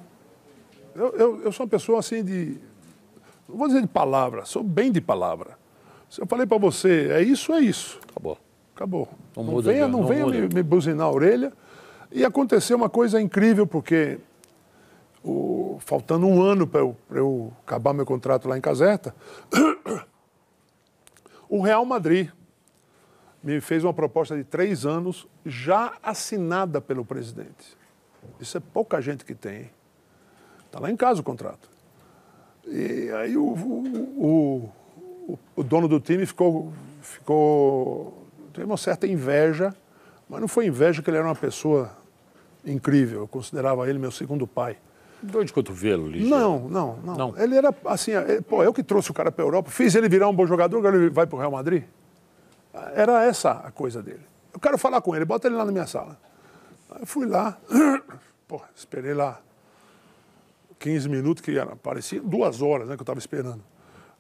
[0.95, 2.57] Eu, eu, eu, sou uma pessoa assim de.
[3.49, 5.59] Não vou dizer de palavra, sou bem de palavra.
[6.09, 8.01] Se eu falei para você, é isso, é isso.
[8.11, 8.39] Acabou.
[8.75, 9.09] Acabou.
[9.37, 11.53] Não, não muda, venha, não, não venha me, me buzinar a orelha.
[12.11, 14.19] E aconteceu uma coisa incrível, porque
[15.27, 19.15] o, faltando um ano para eu, eu, acabar meu contrato lá em Caserta,
[21.49, 22.31] o Real Madrid
[23.43, 27.77] me fez uma proposta de três anos já assinada pelo presidente.
[28.41, 29.71] Isso é pouca gente que tem.
[30.65, 31.69] Está lá em casa o contrato.
[32.67, 34.73] E aí o, o,
[35.29, 39.75] o, o dono do time ficou, ficou teve uma certa inveja,
[40.29, 41.97] mas não foi inveja que ele era uma pessoa
[42.65, 43.21] incrível.
[43.21, 44.77] Eu considerava ele meu segundo pai.
[45.23, 46.29] Dor de cotovelo, Lígia?
[46.29, 47.39] Não, não, não, não.
[47.39, 50.09] Ele era assim, ele, pô, eu que trouxe o cara para a Europa, fiz ele
[50.09, 51.85] virar um bom jogador, agora ele vai para o Real Madrid.
[52.95, 54.21] Era essa a coisa dele.
[54.53, 56.19] Eu quero falar com ele, bota ele lá na minha sala.
[56.91, 57.59] Aí eu fui lá,
[58.47, 59.41] pô, esperei lá
[60.79, 63.63] 15 minutos, que era, parecia duas horas né, que eu estava esperando.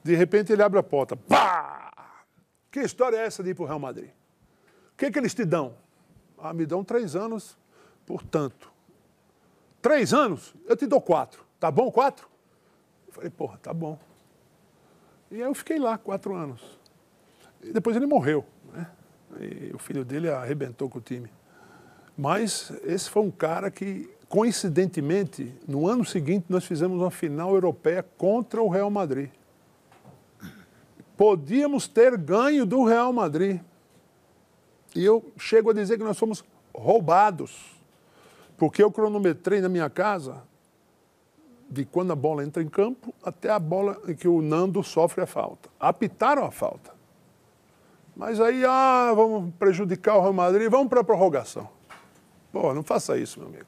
[0.02, 1.92] De repente ele abre a porta, pá!
[2.70, 4.08] Que história é essa de ir para o Real Madrid?
[4.92, 5.74] O que, que eles te dão?
[6.38, 7.56] Ah, me dão três anos,
[8.04, 8.75] portanto.
[9.86, 10.52] Três anos?
[10.66, 11.44] Eu te dou quatro.
[11.60, 12.28] Tá bom, quatro?
[13.06, 13.96] Eu falei, porra, tá bom.
[15.30, 16.60] E aí eu fiquei lá quatro anos.
[17.62, 18.44] E depois ele morreu.
[18.72, 18.90] Né?
[19.40, 21.30] E o filho dele arrebentou com o time.
[22.18, 28.02] Mas esse foi um cara que, coincidentemente, no ano seguinte nós fizemos uma final europeia
[28.02, 29.30] contra o Real Madrid.
[31.16, 33.60] Podíamos ter ganho do Real Madrid.
[34.96, 36.42] E eu chego a dizer que nós fomos
[36.74, 37.75] roubados.
[38.56, 40.42] Porque eu cronometrei na minha casa
[41.68, 45.22] de quando a bola entra em campo até a bola em que o Nando sofre
[45.22, 45.68] a falta.
[45.78, 46.94] Apitaram a falta.
[48.14, 51.68] Mas aí, ah, vamos prejudicar o Real Madrid, vamos para a prorrogação.
[52.50, 53.66] Pô, não faça isso, meu amigo.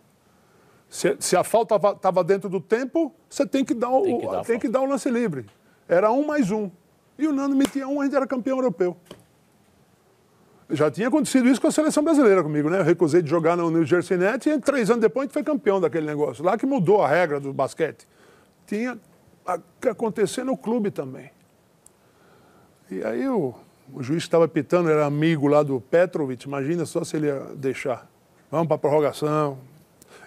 [0.88, 4.26] Se, se a falta estava dentro do tempo, você tem que dar o, tem que
[4.26, 5.44] dar, tem que dar o lance livre.
[5.86, 6.70] Era um mais um.
[7.18, 8.96] E o Nando metia um, a gente era campeão europeu.
[10.70, 12.80] Já tinha acontecido isso com a seleção brasileira comigo, né?
[12.80, 15.42] Eu recusei de jogar no New Jersey Nets e três anos depois a gente foi
[15.42, 16.44] campeão daquele negócio.
[16.44, 18.06] Lá que mudou a regra do basquete.
[18.66, 18.98] Tinha
[19.80, 21.30] que acontecer no clube também.
[22.90, 23.54] E aí o,
[23.94, 27.40] o juiz que estava pitando era amigo lá do Petrovic, imagina só se ele ia
[27.56, 28.06] deixar.
[28.50, 29.58] Vamos para a prorrogação.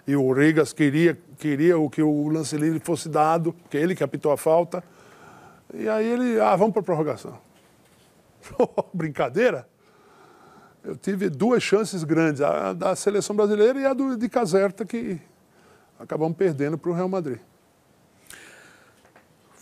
[0.08, 4.04] E o Rigas queria, queria o que o lance livre fosse dado, porque ele que
[4.04, 4.84] apitou a falta.
[5.72, 7.38] E aí ele, ah, vamos para a prorrogação.
[8.92, 9.68] Brincadeira?
[10.84, 15.20] Eu tive duas chances grandes, a da seleção brasileira e a do, de Caserta, que
[16.00, 17.40] acabamos perdendo para o Real Madrid.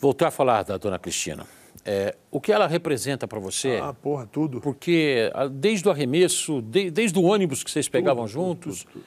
[0.00, 1.46] Voltar a falar da dona Cristina.
[1.84, 3.78] É, o que ela representa para você?
[3.82, 4.60] Ah, porra, tudo.
[4.60, 8.84] Porque desde o arremesso, de, desde o ônibus que vocês pegavam tudo, juntos.
[8.84, 9.04] Tudo, tudo,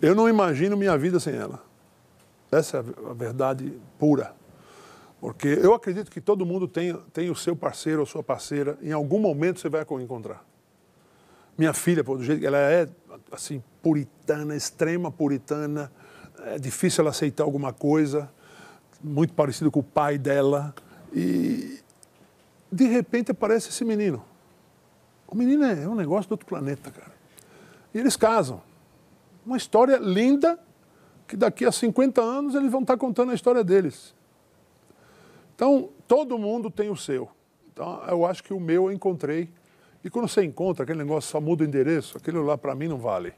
[0.00, 1.62] eu não imagino minha vida sem ela.
[2.50, 4.34] Essa é a verdade pura.
[5.20, 8.92] Porque eu acredito que todo mundo tem, tem o seu parceiro ou sua parceira, em
[8.92, 10.44] algum momento você vai encontrar.
[11.56, 12.88] Minha filha, do jeito que ela é,
[13.30, 15.92] assim, puritana, extrema puritana,
[16.44, 18.30] é difícil ela aceitar alguma coisa,
[19.02, 20.74] muito parecido com o pai dela.
[21.12, 21.80] E
[22.70, 24.24] de repente aparece esse menino.
[25.28, 27.12] O menino é um negócio do outro planeta, cara.
[27.94, 28.62] E eles casam.
[29.44, 30.58] Uma história linda
[31.26, 34.14] que daqui a 50 anos eles vão estar contando a história deles.
[35.54, 37.30] Então, todo mundo tem o seu.
[37.72, 39.50] Então, eu acho que o meu eu encontrei
[40.04, 42.98] e quando você encontra aquele negócio, só muda o endereço, aquilo lá para mim não
[42.98, 43.32] vale.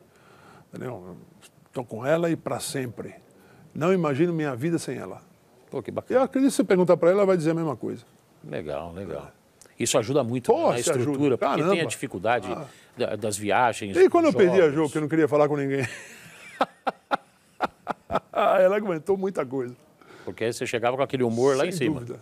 [1.66, 3.14] Estou com ela e para sempre.
[3.74, 5.20] Não imagino minha vida sem ela.
[5.70, 6.22] Pô, que Eu bacana.
[6.24, 8.04] acredito que se você perguntar para ela, ela vai dizer a mesma coisa.
[8.48, 9.30] Legal, legal.
[9.78, 12.40] Isso ajuda muito Pô, na estrutura, porque tem a dificuldia
[12.96, 13.96] da- das viagens.
[13.96, 14.74] E quando eu dos perdi a jogos.
[14.74, 15.84] jogo, que eu não queria falar com ninguém?
[18.32, 19.74] ela aguentou muita coisa.
[20.24, 22.00] Porque você chegava com aquele humor lá em Sem cima.
[22.00, 22.20] dúvida.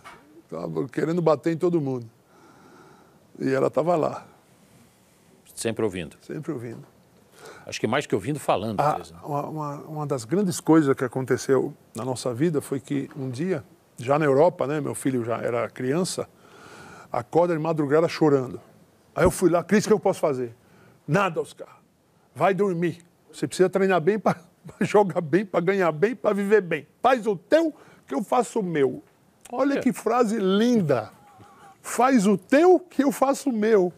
[0.49, 2.09] Tava querendo bater em todo mundo.
[3.39, 4.25] E ela estava lá,
[5.53, 6.17] Sempre ouvindo.
[6.21, 6.83] sempre ouvindo.
[7.65, 8.79] Acho que mais que ouvindo, falando.
[8.79, 9.19] Ah, às vezes, né?
[9.23, 13.63] uma, uma, uma das grandes coisas que aconteceu na nossa vida foi que um dia,
[13.97, 16.27] já na Europa, né, meu filho já era criança,
[17.11, 18.59] acorda de madrugada chorando.
[19.15, 20.55] Aí eu fui lá, Cris, o que eu posso fazer?
[21.07, 21.79] Nada, Oscar.
[22.33, 22.99] Vai dormir.
[23.31, 24.37] Você precisa treinar bem para
[24.81, 26.87] jogar bem, para ganhar bem, para viver bem.
[27.01, 27.73] Faz o teu,
[28.07, 29.03] que eu faço o meu.
[29.51, 29.79] Olha.
[29.79, 31.11] que frase linda.
[31.81, 33.93] Faz o teu, que eu faço o meu.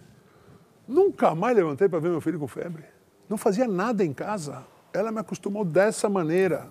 [0.87, 2.83] Nunca mais levantei para ver meu filho com febre.
[3.27, 4.63] Não fazia nada em casa.
[4.93, 6.69] Ela me acostumou dessa maneira.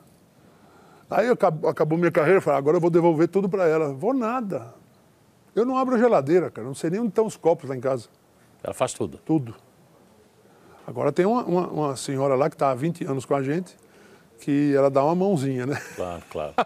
[1.11, 3.93] Aí acabou, acabou minha carreira, falei, agora eu vou devolver tudo para ela.
[3.93, 4.75] Vou nada.
[5.55, 6.67] Eu não abro a geladeira, cara.
[6.67, 8.09] Não sei nem onde estão os copos lá em casa.
[8.63, 9.19] Ela faz tudo.
[9.19, 9.55] Tudo.
[10.87, 13.77] Agora tem uma, uma, uma senhora lá que está há 20 anos com a gente,
[14.45, 15.81] que ela dá uma mãozinha, né?
[15.97, 16.55] Claro, claro.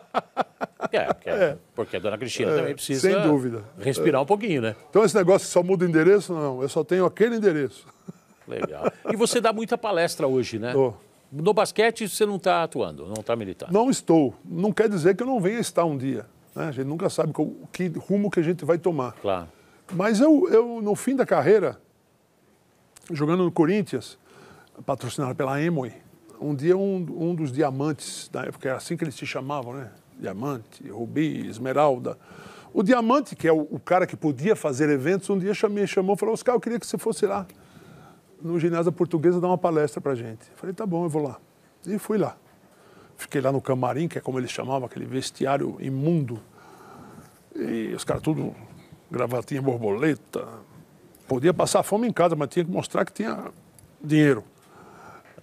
[0.91, 3.63] É, porque, porque a dona Cristina também precisa sem dúvida.
[3.79, 4.75] respirar um pouquinho, né?
[4.89, 6.63] Então esse negócio que só muda o endereço, não.
[6.63, 7.87] Eu só tenho aquele endereço.
[8.47, 8.91] Legal.
[9.13, 10.73] E você dá muita palestra hoje, né?
[10.73, 10.95] Tô.
[11.31, 13.73] No basquete você não está atuando, não está militando.
[13.73, 14.35] Não estou.
[14.45, 16.25] Não quer dizer que eu não venha estar um dia.
[16.55, 16.69] né?
[16.69, 19.13] A gente nunca sabe qual- que rumo que a gente vai tomar.
[19.21, 19.49] Claro.
[19.93, 21.77] Mas eu, eu, no fim da carreira,
[23.11, 24.17] jogando no Corinthians,
[24.87, 25.93] patrocinado pela Emoi,
[26.41, 29.91] um dia um, um dos diamantes, da época era assim que eles se chamavam, né?
[30.19, 32.19] Diamante, Rubi, Esmeralda.
[32.73, 36.15] O Diamante, que é o, o cara que podia fazer eventos, um dia me chamou
[36.15, 37.47] e falou, Oscar, eu queria que você fosse lá
[38.41, 40.45] no ginásio portuguesa dar uma palestra pra gente.
[40.57, 41.39] Falei, tá bom, eu vou lá.
[41.87, 42.37] E fui lá.
[43.17, 46.41] Fiquei lá no camarim, que é como eles chamavam, aquele vestiário imundo.
[47.55, 48.55] E os caras tudo
[49.11, 50.47] gravatinha borboleta.
[51.27, 53.51] Podia passar fome em casa, mas tinha que mostrar que tinha
[54.03, 54.45] dinheiro.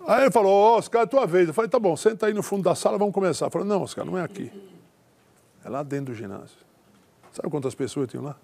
[0.07, 1.47] Aí ele falou, ó, Oscar, é tua vez.
[1.47, 3.49] Eu falei, tá bom, senta aí no fundo da sala, vamos começar.
[3.49, 4.51] Falei, não, Oscar, não é aqui.
[5.63, 6.57] É lá dentro do ginásio.
[7.31, 8.35] Sabe quantas pessoas tinham lá?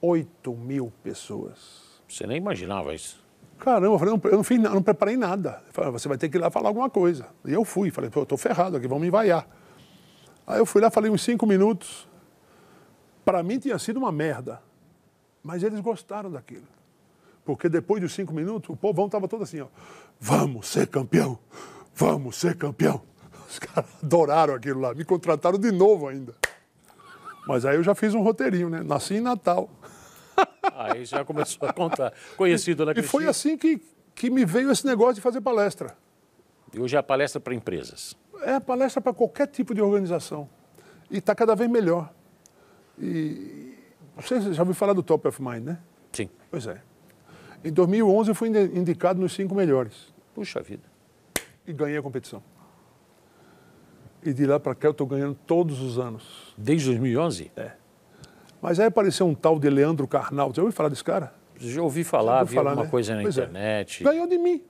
[0.00, 2.00] 8 mil pessoas.
[2.08, 3.24] Você nem imaginava isso.
[3.58, 5.62] Caramba, eu, falei, não, eu não, fiz, não preparei nada.
[5.68, 7.26] Eu falei, você vai ter que ir lá falar alguma coisa.
[7.44, 9.46] E eu fui, falei, pô, eu tô ferrado aqui, vão me vaiar.
[10.46, 12.08] Aí eu fui lá, falei uns cinco minutos.
[13.24, 14.60] Para mim tinha sido uma merda.
[15.42, 16.66] Mas eles gostaram daquilo.
[17.44, 19.68] Porque depois dos cinco minutos, o povão estava todo assim, ó.
[20.20, 21.38] Vamos ser campeão!
[21.94, 23.02] Vamos ser campeão!
[23.48, 26.34] Os caras adoraram aquilo lá, me contrataram de novo ainda.
[27.46, 28.82] Mas aí eu já fiz um roteirinho, né?
[28.82, 29.70] Nasci em Natal.
[30.74, 32.12] Aí já começou a contar.
[32.36, 33.80] Conhecido na E foi assim que,
[34.14, 35.96] que me veio esse negócio de fazer palestra.
[36.74, 38.16] E hoje é a palestra para empresas.
[38.42, 40.48] É palestra para qualquer tipo de organização.
[41.08, 42.12] E está cada vez melhor.
[42.98, 43.74] E
[44.16, 45.78] você já ouviu falar do Top of Mind, né?
[46.12, 46.28] Sim.
[46.50, 46.82] Pois é.
[47.64, 50.82] Em 2011 eu fui indi- indicado nos cinco melhores Puxa vida.
[51.66, 52.42] e ganhei a competição.
[54.22, 56.52] E de lá para cá eu estou ganhando todos os anos.
[56.58, 57.50] Desde 2011?
[57.56, 57.72] É.
[58.60, 60.52] Mas aí apareceu um tal de Leandro Carnal.
[60.52, 61.32] Você ouviu falar desse cara?
[61.58, 62.90] Já ouvi falar, vi falar, alguma né?
[62.90, 63.42] coisa na Pois é.
[63.42, 64.04] internet.
[64.04, 64.62] Ganhou de mim.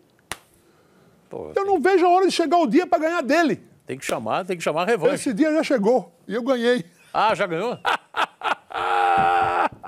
[1.28, 3.62] Pô, Eu não vejo a hora de chegar o dia para ganhar dele.
[3.86, 5.14] Tem que chamar, tem que chamar a revanche.
[5.14, 6.84] Esse dia já chegou e eu ganhei.
[7.12, 7.78] Ah, já ganhou?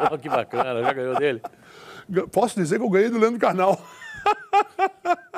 [0.08, 1.42] Pô, que bacana, já ganhou dele.
[2.32, 3.80] Posso dizer que eu ganhei do Leandro Carnal.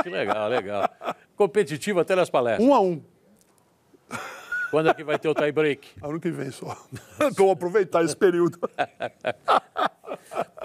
[0.02, 0.88] Que legal, legal.
[1.36, 2.66] Competitivo até nas palestras.
[2.66, 3.02] Um a um.
[4.70, 5.88] Quando é que vai ter o tie break?
[6.02, 6.76] Ano que vem só.
[7.20, 8.58] Então vou aproveitar esse período.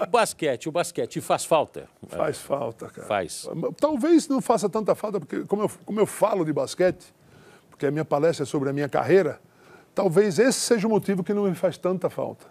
[0.00, 1.88] O basquete, o basquete faz falta?
[2.08, 3.06] Faz falta, cara.
[3.06, 3.48] Faz.
[3.78, 7.14] Talvez não faça tanta falta, porque como eu, como eu falo de basquete,
[7.68, 9.40] porque a minha palestra é sobre a minha carreira,
[9.94, 12.46] talvez esse seja o motivo que não me faz tanta falta.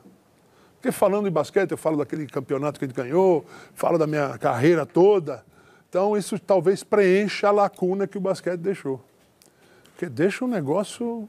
[0.86, 3.44] Porque falando em basquete, eu falo daquele campeonato que a gente ganhou,
[3.74, 5.44] falo da minha carreira toda.
[5.90, 9.04] Então isso talvez preencha a lacuna que o basquete deixou.
[9.86, 11.28] Porque deixa um negócio.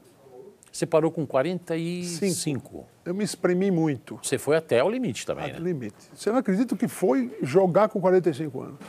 [0.71, 2.35] Você parou com 45.
[2.35, 2.85] Cinco.
[3.03, 4.19] Eu me exprimi muito.
[4.21, 5.59] Você foi até o limite também, Até né?
[5.59, 6.07] o limite.
[6.13, 8.79] Você não acredita que foi jogar com 45 anos?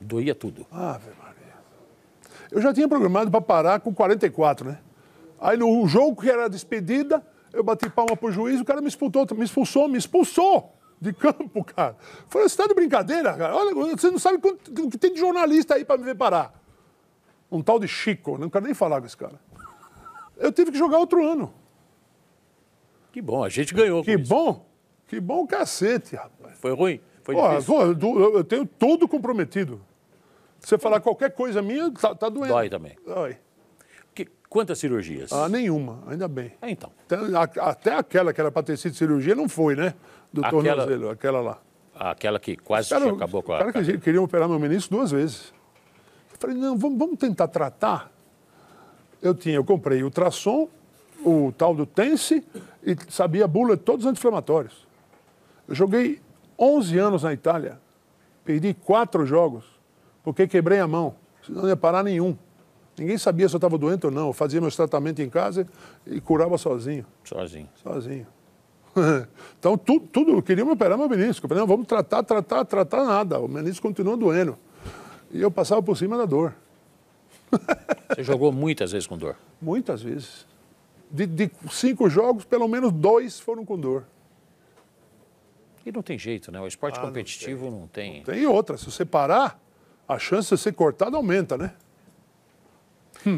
[0.00, 0.66] Doía tudo.
[0.72, 1.54] Ave Maria.
[2.50, 4.78] Eu já tinha programado para parar com 44, né?
[5.38, 7.22] Aí no jogo que era despedida,
[7.56, 11.64] eu bati palma pro juiz, o cara me expulsou, me expulsou, me expulsou de campo,
[11.64, 11.96] cara.
[12.28, 13.54] Falei, você tá de brincadeira, cara?
[13.54, 16.54] Olha, você não sabe o que tem de jornalista aí para me ver parar.
[17.50, 19.38] Um tal de Chico, não quero nem falar com esse cara.
[20.36, 21.52] Eu tive que jogar outro ano.
[23.12, 24.02] Que bom, a gente ganhou.
[24.02, 24.28] Que com isso.
[24.28, 24.66] bom,
[25.06, 26.58] que bom o cacete, rapaz.
[26.58, 27.00] Foi ruim?
[27.22, 27.34] Foi
[27.94, 29.80] do- eu eu tenho todo comprometido.
[30.60, 32.52] Você falar qualquer coisa minha, tá, tá doendo.
[32.52, 32.96] Dói também.
[33.06, 33.36] Dói.
[34.56, 35.30] Quantas cirurgias?
[35.34, 36.50] Ah, nenhuma, ainda bem.
[36.62, 36.90] É, então.
[37.04, 39.92] Até, a- até aquela que era para ter sido cirurgia não foi, né?
[40.32, 41.58] Do Aquela- tornozelo, aquela lá.
[41.94, 43.58] Aquela que quase Cara, acabou com a.
[43.58, 45.52] cara que queriam operar meu menisco duas vezes.
[46.32, 48.10] Eu falei, não, vamos, vamos tentar tratar.
[49.20, 50.70] Eu tinha, eu comprei o ultrassom,
[51.22, 52.42] o tal do Tense
[52.82, 54.86] e sabia a bula de todos os anti-inflamatórios.
[55.68, 56.18] Eu joguei
[56.58, 57.78] 11 anos na Itália,
[58.42, 59.66] perdi quatro jogos,
[60.24, 61.14] porque quebrei a mão,
[61.44, 62.38] senão não ia parar nenhum.
[62.98, 64.28] Ninguém sabia se eu estava doente ou não.
[64.28, 65.66] Eu fazia meus tratamentos em casa
[66.06, 67.68] e curava sozinho Sozinho.
[67.82, 68.26] sozinho.
[69.58, 71.44] então, tudo, tudo, eu queria me operar meu menisco.
[71.44, 73.38] Eu falei, não, vamos tratar, tratar, tratar nada.
[73.38, 74.56] O menisco continua doendo.
[75.30, 76.54] E eu passava por cima da dor,
[78.14, 79.36] Você jogou muitas vezes com dor.
[79.60, 80.46] muitas vezes.
[81.10, 84.04] De, de cinco jogos, pelo menos dois foram com dor.
[85.84, 86.60] E não tem jeito, né?
[86.60, 88.22] O esporte competitivo não tem.
[88.24, 89.60] Tem outra, se você parar,
[90.08, 91.74] a chance de ser cortado aumenta, né?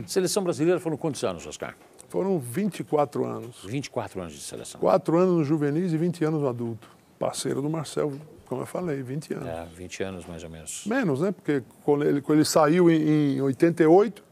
[0.06, 1.74] Seleção brasileira foram quantos anos, Oscar?
[2.08, 3.64] Foram 24 anos.
[3.64, 4.80] 24 anos de seleção.
[4.80, 6.88] Quatro anos no juvenis e 20 anos no adulto.
[7.18, 8.12] Parceiro do Marcel,
[8.46, 9.48] como eu falei, 20 anos.
[9.48, 10.84] É, 20 anos mais ou menos.
[10.86, 11.32] Menos, né?
[11.32, 14.24] Porque quando ele, quando ele saiu em, em 88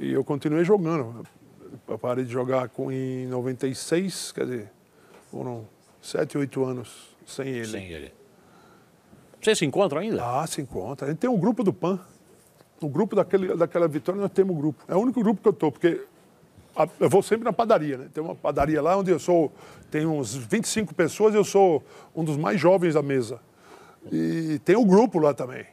[0.00, 1.26] e eu continuei jogando.
[1.86, 4.72] Eu parei de jogar com, em 96, quer dizer,
[5.30, 5.66] foram
[6.00, 7.66] 7, 8 anos sem ele.
[7.66, 8.12] Sem ele.
[9.40, 10.24] Vocês se encontram ainda?
[10.24, 11.06] Ah, se encontra.
[11.06, 12.00] A gente tem um grupo do PAN.
[12.80, 14.82] O grupo daquele, daquela vitória, nós temos um grupo.
[14.88, 16.02] É o único grupo que eu estou, porque
[17.00, 18.08] eu vou sempre na padaria, né?
[18.12, 19.52] Tem uma padaria lá onde eu sou,
[19.90, 21.82] tem uns 25 pessoas e eu sou
[22.14, 23.40] um dos mais jovens da mesa.
[24.12, 25.64] E tem o grupo lá também.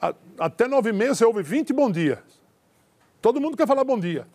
[0.00, 2.22] A- até nove e meia você ouve 20 bom dia.
[3.20, 4.26] Todo mundo quer falar bom dia.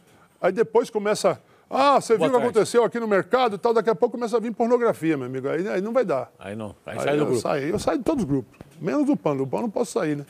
[0.42, 3.74] Aí depois começa, ah, você Boa viu o que aconteceu aqui no mercado e tal,
[3.74, 5.48] daqui a pouco começa a vir pornografia, meu amigo.
[5.48, 6.30] Aí, aí não vai dar.
[6.38, 6.76] Aí não.
[6.86, 7.42] Aí, Aí sai do eu grupo.
[7.42, 8.60] saio, eu saio de todos os grupos.
[8.82, 9.38] Menos do PAN.
[9.38, 10.26] Do PAN eu não posso sair, né?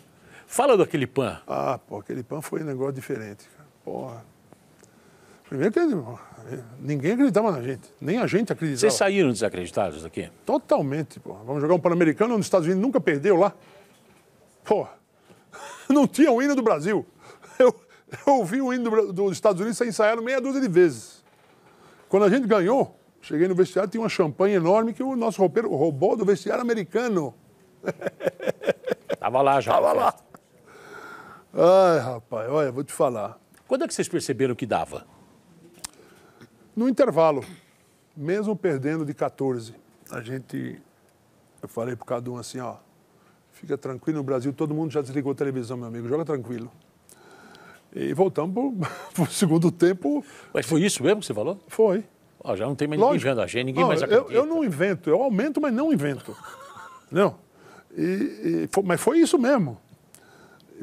[0.48, 1.42] Fala daquele pan.
[1.48, 3.70] Ah, pô, aquele pão foi um negócio diferente, cara.
[3.84, 4.26] Porra.
[5.48, 5.80] Primeiro que
[6.80, 7.82] ninguém acreditava na gente.
[8.02, 8.80] Nem a gente acreditava.
[8.80, 10.30] Vocês saíram desacreditados daqui?
[10.46, 11.34] Totalmente, pô.
[11.46, 13.54] Vamos jogar um Pan-Americano onde os Estados Unidos nunca perdeu lá.
[14.64, 14.88] Pô,
[15.90, 17.06] não tinha o hino do Brasil.
[17.60, 17.76] Eu,
[18.26, 21.24] eu ouvi o hino do dos Estados Unidos ser ensaiado meia dúzia de vezes.
[22.10, 25.70] Quando a gente ganhou, cheguei no vestiário, tinha uma champanhe enorme que o nosso roupeiro
[25.76, 27.34] roubou do vestiário americano.
[29.20, 29.74] Tava lá já.
[29.74, 30.16] Tava lá.
[31.54, 33.38] Ai, rapaz, olha, vou te falar.
[33.68, 35.06] Quando é que vocês perceberam que dava?
[36.76, 37.46] No intervalo,
[38.18, 39.76] mesmo perdendo de 14,
[40.10, 40.82] a gente.
[41.62, 42.76] Eu falei pro cada um assim, ó.
[43.52, 46.72] Fica tranquilo, no Brasil todo mundo já desligou a televisão, meu amigo, joga tranquilo.
[47.96, 48.74] E voltamos pro,
[49.14, 51.60] pro segundo tempo, Mas foi isso mesmo que você falou?
[51.68, 52.04] foi.
[52.56, 53.30] Já não tem mais ninguém Lógico.
[53.30, 54.34] vendo a gente, ninguém Não, mais eu, acredita.
[54.34, 56.36] eu não invento, eu aumento, mas não invento.
[57.10, 57.36] Não.
[57.96, 59.80] E, e mas foi isso mesmo.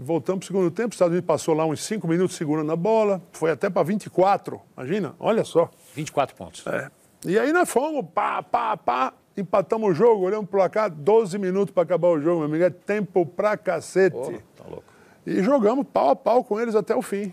[0.03, 2.77] Voltamos para o segundo tempo, os Estados Unidos passou lá uns 5 minutos segurando a
[2.77, 5.71] bola, foi até para 24, imagina, olha só.
[5.95, 6.67] 24 pontos.
[6.67, 6.91] É.
[7.27, 11.73] E aí nós fomos, pá, pá, pá, empatamos o jogo, olhamos pro placar, 12 minutos
[11.75, 14.17] para acabar o jogo, meu amigo, é tempo pra cacete.
[14.17, 14.85] Pô, tá louco.
[15.27, 17.33] E jogamos pau a pau com eles até o fim.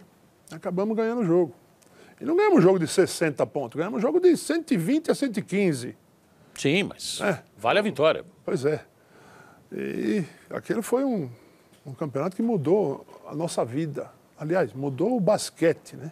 [0.51, 1.53] Acabamos ganhando o jogo.
[2.19, 5.95] E não ganhamos um jogo de 60 pontos, ganhamos um jogo de 120 a 115.
[6.55, 7.41] Sim, mas É.
[7.57, 8.25] vale a vitória.
[8.43, 8.83] Pois é.
[9.71, 11.29] E aquele foi um,
[11.87, 14.11] um campeonato que mudou a nossa vida.
[14.37, 16.11] Aliás, mudou o basquete, né?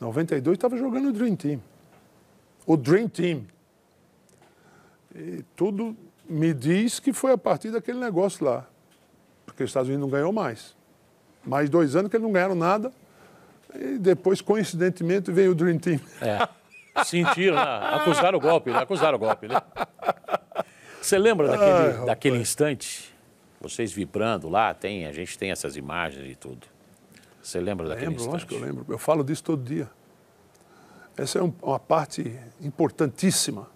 [0.00, 1.60] 92 estava jogando o Dream Team.
[2.64, 3.44] O Dream Team.
[5.14, 5.96] E tudo
[6.28, 8.66] me diz que foi a partir daquele negócio lá.
[9.44, 10.76] Porque os Estados Unidos não ganhou mais.
[11.44, 12.92] Mais dois anos que eles não ganharam nada.
[13.74, 16.00] E depois, coincidentemente, veio o Dream Team.
[16.20, 16.48] É.
[17.04, 17.62] Sentiram, né?
[17.62, 18.78] acusaram o golpe, né?
[18.78, 19.60] acusaram o golpe, né?
[21.00, 23.13] Você lembra daquele, Ai, daquele instante?
[23.68, 26.66] Vocês vibrando lá, tem, a gente tem essas imagens e tudo.
[27.42, 28.60] Você lembra daquele Lembro, lógico instante?
[28.60, 28.92] que eu lembro.
[28.92, 29.90] Eu falo disso todo dia.
[31.16, 33.68] Essa é um- uma parte importantíssima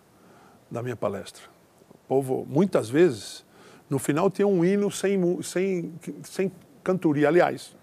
[0.70, 1.42] da minha palestra.
[1.90, 3.44] O povo, muitas vezes,
[3.88, 7.28] no final tinha um hino sem, sem, sem cantoria.
[7.28, 7.76] Aliás,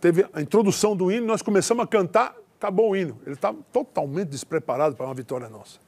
[0.00, 3.18] teve a introdução do hino, nós começamos a cantar, acabou o hino.
[3.26, 5.78] Ele estava totalmente despreparado para uma vitória nossa.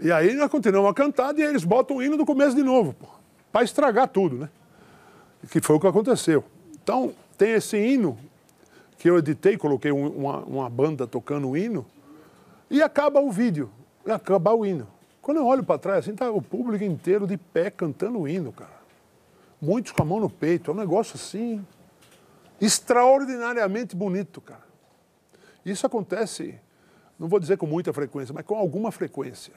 [0.00, 2.94] E aí nós continuamos a cantar e eles botam o hino do começo de novo,
[3.52, 4.48] para estragar tudo, né?
[5.50, 6.44] Que foi o que aconteceu.
[6.82, 8.18] Então, tem esse hino
[8.98, 11.86] que eu editei, coloquei um- uma, uma banda tocando o hino,
[12.70, 13.70] e acaba o vídeo,
[14.06, 14.86] acaba o hino.
[15.22, 18.52] Quando eu olho para trás, assim, tá o público inteiro de pé cantando o hino,
[18.52, 18.78] cara.
[19.60, 21.64] Muitos com a mão no peito, é um negócio assim,
[22.60, 24.66] extraordinariamente bonito, cara.
[25.64, 26.58] Isso acontece,
[27.18, 29.52] não vou dizer com muita frequência, mas com alguma frequência.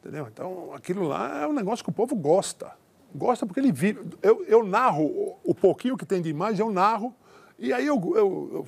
[0.00, 0.28] Entendeu?
[0.32, 2.72] Então, aquilo lá é um negócio que o povo gosta.
[3.16, 4.00] Gosta porque ele vive.
[4.22, 7.14] Eu, eu narro o, pouquinho que tem de imagem, eu narro,
[7.58, 8.66] e aí eu, eu- eu-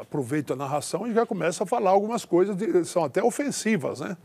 [0.00, 4.16] aproveito a narração e já começo a falar algumas coisas que são até ofensivas, né?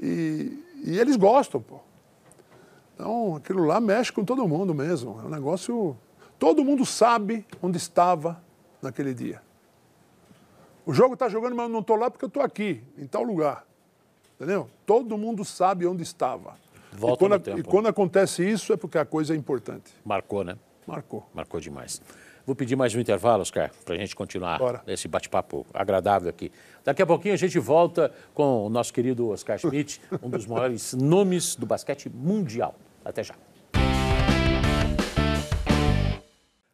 [0.00, 1.80] E, e eles gostam, pô.
[2.94, 5.18] Então, aquilo lá mexe com todo mundo mesmo.
[5.22, 5.96] É um negócio.
[6.38, 8.42] Todo mundo sabe onde estava
[8.82, 9.40] naquele dia.
[10.84, 13.22] O jogo está jogando, mas eu não estou lá porque eu estou aqui, em tal
[13.22, 13.64] lugar.
[14.36, 14.68] Entendeu?
[14.84, 16.54] Todo mundo sabe onde estava.
[16.96, 17.58] Volta e, quando, no tempo.
[17.58, 19.92] e quando acontece isso é porque a coisa é importante.
[20.04, 20.56] Marcou, né?
[20.86, 21.28] Marcou.
[21.34, 22.00] Marcou demais.
[22.44, 24.82] Vou pedir mais um intervalo, Oscar, para a gente continuar Bora.
[24.86, 26.50] esse bate-papo agradável aqui.
[26.84, 30.92] Daqui a pouquinho a gente volta com o nosso querido Oscar Schmidt, um dos maiores
[31.00, 32.74] nomes do basquete mundial.
[33.04, 33.34] Até já.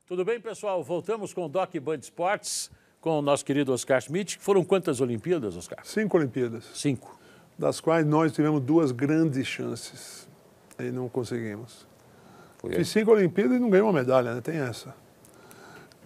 [0.06, 0.82] Tudo bem, pessoal?
[0.82, 4.38] Voltamos com o Doc Band Sports, com o nosso querido Oscar Schmidt.
[4.38, 5.80] Foram quantas Olimpíadas, Oscar?
[5.84, 7.18] Cinco Olimpíadas, Cinco.
[7.58, 10.28] Das quais nós tivemos duas grandes chances
[10.78, 11.86] e não conseguimos.
[12.58, 14.40] Foi Fiz cinco Olimpíadas e não ganhei uma medalha, né?
[14.40, 14.94] Tem essa.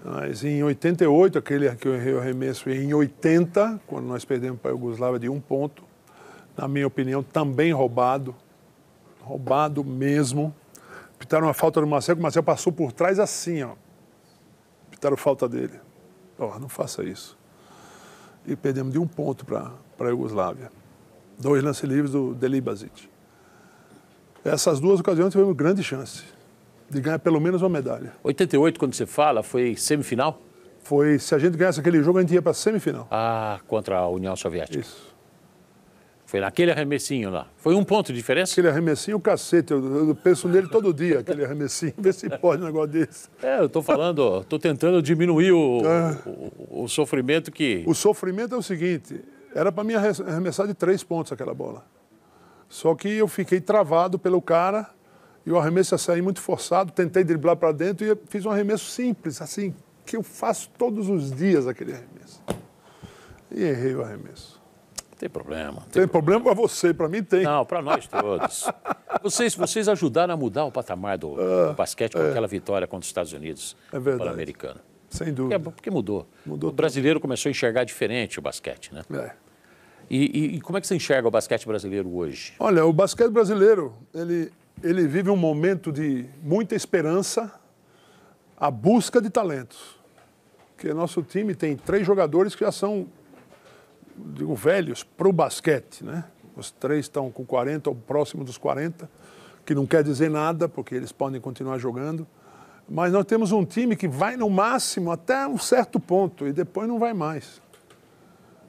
[0.04, 4.58] Mas em 88, aquele que eu errei o arremesso, e em 80, quando nós perdemos
[4.60, 5.84] para a Iugoslávia de um ponto,
[6.56, 8.34] na minha opinião, também roubado.
[9.20, 10.54] Roubado mesmo.
[11.18, 13.74] Pitaram uma falta do Marcelo, que o Marcelo passou por trás assim, ó.
[14.90, 15.78] Pitaram falta dele.
[16.38, 17.38] Ó, não faça isso.
[18.44, 20.72] E perdemos de um ponto para a Iugoslávia.
[21.42, 23.10] Dois lances livres do Delibazic.
[24.44, 26.22] Essas duas ocasiões tivemos grande chance
[26.88, 28.12] de ganhar pelo menos uma medalha.
[28.22, 30.40] 88, quando você fala, foi semifinal?
[30.84, 33.08] Foi, se a gente ganhasse aquele jogo, a gente ia para a semifinal.
[33.10, 34.78] Ah, contra a União Soviética.
[34.78, 35.12] Isso.
[36.26, 37.48] Foi naquele arremessinho lá.
[37.56, 38.52] Foi um ponto de diferença?
[38.52, 39.72] Aquele arremessinho, o cacete.
[39.72, 41.92] Eu, eu penso nele todo dia, aquele arremessinho.
[41.98, 43.28] Vê se pode um negócio desse.
[43.42, 45.82] É, eu estou falando, estou tentando diminuir o,
[46.70, 47.82] o, o sofrimento que.
[47.84, 49.20] O sofrimento é o seguinte:
[49.54, 51.84] era para mim arre- arremessar de três pontos aquela bola.
[52.68, 54.88] Só que eu fiquei travado pelo cara
[55.44, 56.90] e o arremesso ia sair muito forçado.
[56.92, 59.74] Tentei driblar para dentro e fiz um arremesso simples, assim,
[60.06, 62.42] que eu faço todos os dias aquele arremesso.
[63.50, 64.60] E errei o arremesso.
[65.10, 65.72] Não tem problema.
[65.80, 67.42] não Tem problema para você, para mim tem.
[67.44, 68.64] Não, para nós todos.
[69.22, 73.06] Vocês, vocês ajudaram a mudar o patamar do, do basquete com aquela vitória contra os
[73.06, 73.76] Estados Unidos.
[73.92, 74.24] É verdade.
[74.24, 74.80] Pan-americano.
[75.10, 75.60] Sem Porque, dúvida.
[75.60, 76.26] porque mudou.
[76.46, 79.02] Mudou o brasileiro começou a enxergar diferente o basquete, né?
[79.12, 79.32] É.
[80.12, 82.52] E, e- e como é que você enxerga o basquete brasileiro hoje?
[82.60, 84.52] Olha, o basquete brasileiro, ele,
[84.82, 87.50] ele vive um momento de muita esperança,
[88.58, 89.96] a busca de talentos.
[90.76, 93.06] Porque nosso time tem três jogadores que já são,
[94.34, 96.24] digo, velhos para o basquete, né?
[96.54, 99.08] Os três estão com 40 ou próximo dos 40,
[99.64, 102.26] que não quer dizer nada, porque eles podem continuar jogando.
[102.86, 106.86] Mas nós temos um time que vai no máximo até um certo ponto e depois
[106.86, 107.62] não vai mais.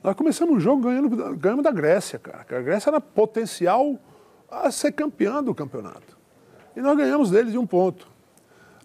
[0.03, 2.45] Nós começamos o jogo ganhando, ganhamos da Grécia, cara.
[2.49, 3.97] A Grécia era potencial
[4.51, 6.17] a ser campeã do campeonato.
[6.75, 8.07] E nós ganhamos deles de um ponto.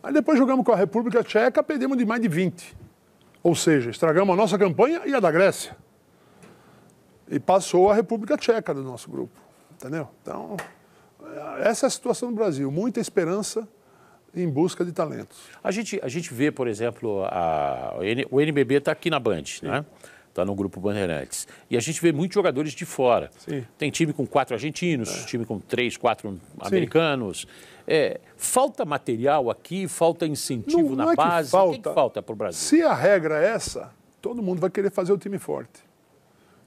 [0.00, 2.76] Aí depois jogamos com a República Tcheca, perdemos de mais de 20.
[3.42, 5.76] Ou seja, estragamos a nossa campanha e a da Grécia.
[7.28, 9.40] E passou a República Tcheca do nosso grupo.
[9.72, 10.08] Entendeu?
[10.22, 10.56] Então,
[11.60, 12.70] essa é a situação do Brasil.
[12.70, 13.66] Muita esperança
[14.34, 15.38] em busca de talentos.
[15.64, 17.96] A gente, a gente vê, por exemplo, a,
[18.30, 19.84] o NBB está aqui na Band, né?
[20.38, 21.48] Está no grupo Bandeirantes.
[21.68, 23.28] E a gente vê muitos jogadores de fora.
[23.38, 23.66] Sim.
[23.76, 27.44] Tem time com quatro argentinos, time com três, quatro americanos.
[27.84, 31.56] É, falta material aqui, falta incentivo Não- na não é base.
[31.56, 32.22] O que, que falta.
[32.22, 32.60] para o Brasil?
[32.60, 33.90] Se a regra é essa,
[34.22, 35.82] todo mundo vai querer fazer o time forte.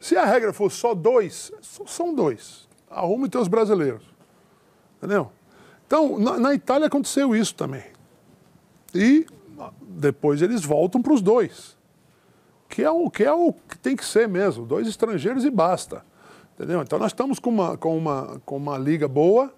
[0.02, 2.68] Se a regra for só dois, são dois.
[2.90, 4.04] Arrume teus brasileiros.
[4.98, 5.32] Entendeu?
[5.88, 7.84] Então, na, na Itália aconteceu isso também.
[8.94, 9.26] E
[9.82, 11.80] depois eles voltam para os dois.
[12.72, 14.66] Que é, o, que é o que tem que ser mesmo.
[14.66, 16.06] Dois estrangeiros e basta.
[16.56, 16.82] Entendeu?
[16.82, 19.54] Então nós estamos com uma, com uma, com uma liga boa,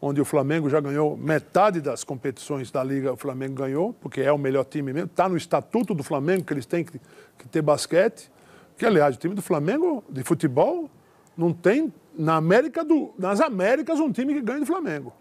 [0.00, 4.30] onde o Flamengo já ganhou metade das competições da liga, o Flamengo ganhou, porque é
[4.30, 5.08] o melhor time mesmo.
[5.08, 7.00] Está no estatuto do Flamengo que eles têm que,
[7.36, 8.30] que ter basquete.
[8.78, 10.88] Que, aliás, o time do Flamengo de futebol
[11.36, 15.12] não tem na América do, nas Américas um time que ganha do Flamengo.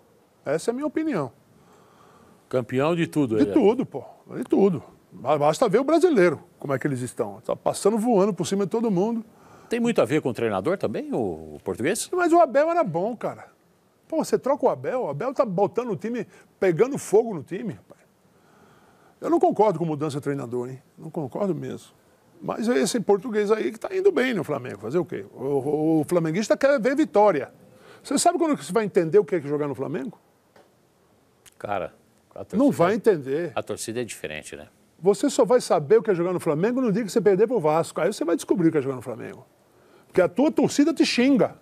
[0.46, 1.32] Essa é a minha opinião.
[2.48, 3.38] Campeão de tudo.
[3.38, 3.52] De é.
[3.52, 4.04] tudo, pô.
[4.36, 4.84] De tudo.
[5.12, 7.39] Basta ver o brasileiro, como é que eles estão.
[7.39, 9.24] Está passando voando por cima de todo mundo.
[9.70, 12.09] Tem muito a ver com o treinador também, o, português?
[12.14, 13.47] Mas o Abel era bom, cara.
[14.07, 16.28] Pô, você troca o Abel, o Abel tá botando o time,
[16.59, 18.01] pegando fogo no time, rapaz.
[19.22, 20.82] Eu não concordo com mudança de treinador, hein?
[20.97, 21.89] Não concordo mesmo.
[22.41, 24.80] Mas é esse português aí que tá indo bem no Flamengo.
[24.80, 25.26] Fazer o quê?
[25.34, 27.53] O, o- o flamenguista quer ver vitória.
[28.03, 30.20] Você sabe quando você vai entender o que é que jogar no Flamengo?
[31.59, 31.93] Cara,
[32.32, 33.51] a torcida, Não vai entender.
[33.55, 34.68] a torcida é diferente, né?
[35.02, 37.47] Você só vai saber o que é jogar no Flamengo no dia que você perder
[37.47, 37.99] pro Vasco.
[37.99, 39.45] Aí você vai descobrir o que é jogar no Flamengo.
[40.06, 41.56] Porque a tua torcida te xinga.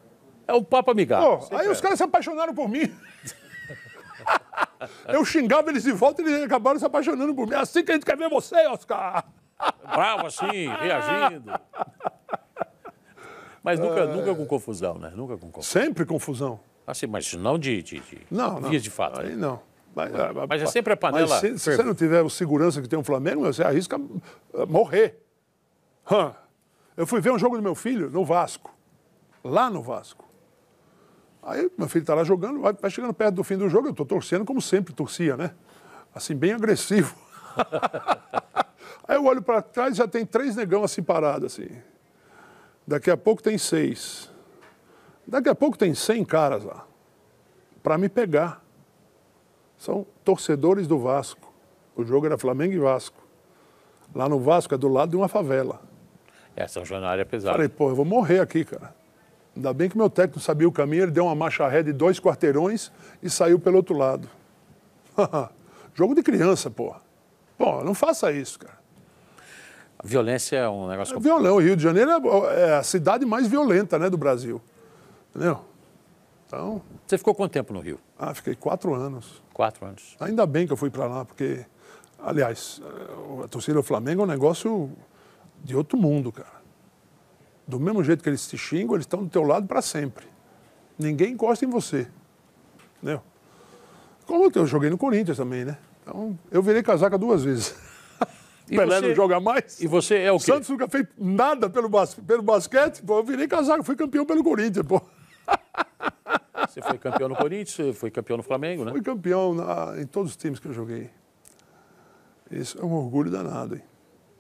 [0.46, 1.38] É um papo amigável.
[1.38, 1.70] Pô, aí é.
[1.70, 2.92] os caras se apaixonaram por mim.
[5.08, 7.54] Eu xingava eles de volta e eles acabaram se apaixonando por mim.
[7.54, 9.26] É assim que a gente quer ver você, Oscar.
[9.84, 11.52] Bravo assim, reagindo.
[13.64, 15.12] Mas nunca, nunca com confusão, né?
[15.16, 15.82] Nunca com confusão.
[15.82, 16.60] Sempre confusão.
[16.88, 18.70] Assim, mas não de, de, de Não, não.
[18.70, 19.22] de fato.
[19.22, 19.36] Aí né?
[19.36, 19.62] não.
[20.08, 22.88] Mas, Mas é sempre a panela Mas se, se você não tiver o segurança que
[22.88, 24.00] tem um Flamengo, você arrisca
[24.54, 25.20] eh, morrer.
[26.96, 28.74] Eu fui ver um jogo do meu filho no Vasco.
[29.44, 30.28] Lá no Vasco.
[31.42, 33.92] Aí meu filho está lá jogando, vai, vai chegando perto do fim do jogo, eu
[33.92, 35.52] estou torcendo como sempre torcia, né?
[36.14, 37.16] Assim, bem agressivo.
[39.08, 41.70] Aí eu olho para trás e já tem três negão assim parados, assim.
[42.86, 44.30] Daqui a pouco tem seis.
[45.26, 46.86] Daqui a pouco tem cem caras lá.
[47.82, 48.64] Para me pegar.
[49.80, 51.52] São torcedores do Vasco.
[51.96, 53.24] O jogo era Flamengo e Vasco.
[54.14, 55.82] Lá no Vasco é do lado de uma favela.
[56.56, 57.54] É, São Januário é pesado.
[57.54, 58.94] Falei, pô, eu vou morrer aqui, cara.
[59.56, 62.20] Ainda bem que meu técnico sabia o caminho, ele deu uma marcha ré de dois
[62.20, 62.92] quarteirões
[63.24, 64.30] e saiu pelo outro lado.
[65.96, 66.94] Jogo de criança, pô.
[67.58, 68.78] Pô, não faça isso, cara.
[69.98, 71.56] A violência é um negócio É violão.
[71.56, 74.62] O Rio de Janeiro é é a cidade mais violenta né, do Brasil.
[75.30, 75.60] Entendeu?
[76.48, 78.00] Então, Você ficou quanto tempo no Rio?
[78.18, 79.42] ah, fiquei quatro anos.
[79.60, 80.16] Quatro anos.
[80.22, 81.66] Ainda bem que eu fui para lá, porque,
[82.18, 84.90] aliás, eh, a torcida do Flamengo é um negócio
[85.62, 86.62] de outro mundo, cara.
[87.68, 90.26] Do mesmo jeito que eles te xingam, eles estão do teu lado para sempre.
[90.98, 92.08] Ninguém encosta em você.
[93.04, 93.22] Entendeu?
[94.26, 95.78] Como eu joguei no Corinthians também, né?
[96.04, 97.76] Então, eu virei casaca duas vezes.
[98.72, 99.82] E Pelé você- não joga mais.
[99.82, 100.46] E você é o O quê?
[100.46, 104.42] Santos nunca fez nada pelo, bas- pelo basquete, pô, eu virei casaca, fui campeão pelo
[104.42, 105.02] Corinthians, pô.
[106.68, 108.92] Você foi campeão no Corinthians, você foi campeão no Flamengo, né?
[108.92, 111.10] Fui campeão na- em todos os times que eu joguei.
[112.52, 113.84] Isso é um orgulho danado, hein?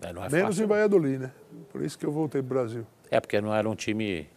[0.02, 0.64] É, não é Menos fácil.
[0.64, 1.32] em Valladolid, né?
[1.72, 2.86] Por isso que eu voltei pro Brasil.
[3.12, 4.28] É, porque não era um time.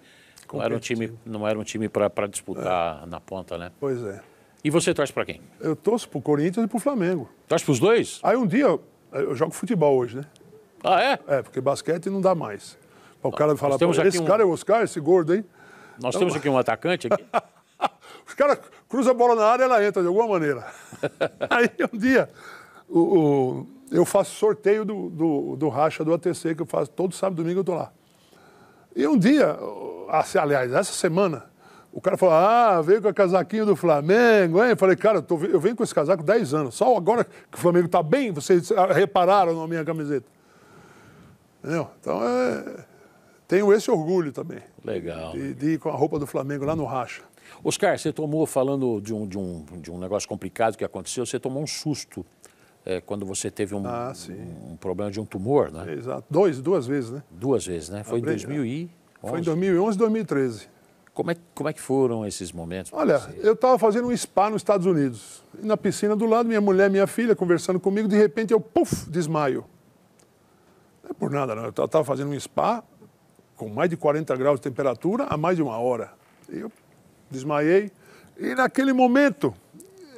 [0.52, 3.72] Não era um time, não era um time para disputar na ponta, né?
[3.80, 4.20] Pois é.
[4.62, 5.40] E você torce para quem?
[5.58, 7.28] Eu torço pro Corinthians e pro Flamengo.
[7.48, 8.20] Torce para os dois?
[8.22, 8.78] Aí um dia,
[9.12, 10.24] eu jogo futebol hoje, né?
[10.84, 11.18] Ah, é?
[11.26, 12.76] É, porque basquete não dá mais.
[13.20, 15.34] Pra o cara falar, temos "Pô, aqui esse um- cara é o Oscar, esse gordo,
[15.34, 15.44] hein?
[16.00, 17.24] Nós temos aqui um atacante aqui.
[18.26, 18.58] Os caras
[18.88, 20.64] cruzam a bola na área e ela entra de alguma maneira.
[21.50, 22.28] Aí um dia,
[22.88, 27.14] o, o- eu faço sorteio do, do, do racha do ATC, que eu faço todo
[27.14, 27.92] sábado e domingo eu tô lá.
[28.96, 29.56] E um dia,
[30.08, 31.44] assim, aliás, essa semana,
[31.92, 34.70] o cara falou: Ah, veio com o casaquinho do Flamengo, hein?
[34.70, 36.74] Eu falei, cara, eu, tô- eu venho com esse casaco 10 anos.
[36.74, 40.26] Só agora que o Flamengo tá bem, vocês repararam na minha camiseta.
[41.62, 41.88] Entendeu?
[42.00, 42.84] Então é.
[43.46, 44.60] Tenho esse orgulho também.
[44.82, 45.32] Legal.
[45.32, 47.22] De, de ir com a roupa do Flamengo lá no racha.
[47.64, 51.38] Oscar, você tomou, falando de um, de um, de um negócio complicado que aconteceu, você
[51.38, 52.24] tomou um susto
[52.84, 54.34] é, quando você teve um, Ah, sim.
[54.70, 55.92] um problema de um tumor, né?
[55.94, 56.24] Exato.
[56.30, 57.22] Dois, duas vezes, né?
[57.30, 58.02] Duas vezes, né?
[58.02, 58.90] Foi em Abre- 2011.
[59.20, 60.68] Foi em 2011 e 2013.
[61.14, 62.90] Como é, como é que foram esses momentos?
[62.92, 65.44] Olha, eu estava fazendo um spa nos Estados Unidos.
[65.62, 69.08] E na piscina do lado, minha mulher, minha filha, conversando comigo, de repente eu, puf,
[69.10, 69.64] desmaio.
[71.04, 71.64] Não é por nada, não.
[71.64, 72.82] Eu estava fazendo um spa
[73.56, 76.12] com mais de 40 graus de temperatura há mais de uma hora.
[76.50, 76.72] E eu
[77.32, 77.90] desmaiei.
[78.38, 79.54] E naquele momento,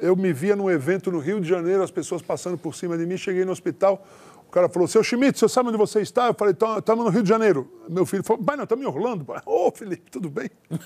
[0.01, 3.05] eu me via num evento no Rio de Janeiro, as pessoas passando por cima de
[3.05, 4.05] mim, cheguei no hospital.
[4.47, 6.27] O cara falou, seu Schmidt, você sabe onde você está?
[6.27, 7.69] Eu falei, estamos no Rio de Janeiro.
[7.89, 9.25] Meu filho falou, pai, não, estamos em Orlando.
[9.25, 10.49] pai." Ô, Felipe, tudo bem?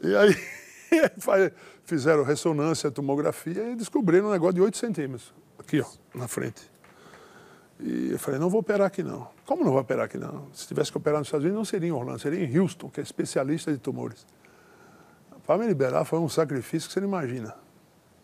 [0.00, 0.32] E aí
[1.84, 5.34] fizeram ressonância, tomografia e descobriram um negócio de 8 centímetros.
[5.58, 6.70] Aqui, ó, na frente.
[7.80, 9.28] E eu falei, não vou operar aqui não.
[9.44, 10.46] Como não vou operar aqui não?
[10.52, 13.00] Se tivesse que operar nos Estados Unidos, não seria em Orlando, seria em Houston, que
[13.00, 14.26] é especialista de tumores.
[15.48, 17.54] Para me liberar foi um sacrifício que você não imagina.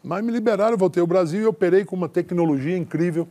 [0.03, 3.27] Mas me liberaram, eu voltei ao Brasil e operei com uma tecnologia incrível.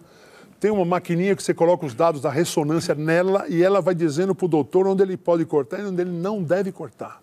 [0.59, 4.33] Tem uma maquininha que você coloca os dados da ressonância nela e ela vai dizendo
[4.33, 7.21] para o doutor onde ele pode cortar e onde ele não deve cortar.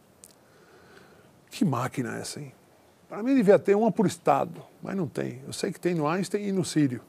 [1.50, 2.52] Que máquina é essa, hein?
[3.08, 5.42] Para mim devia ter uma por estado, mas não tem.
[5.44, 7.00] Eu sei que tem no Einstein e no Sírio.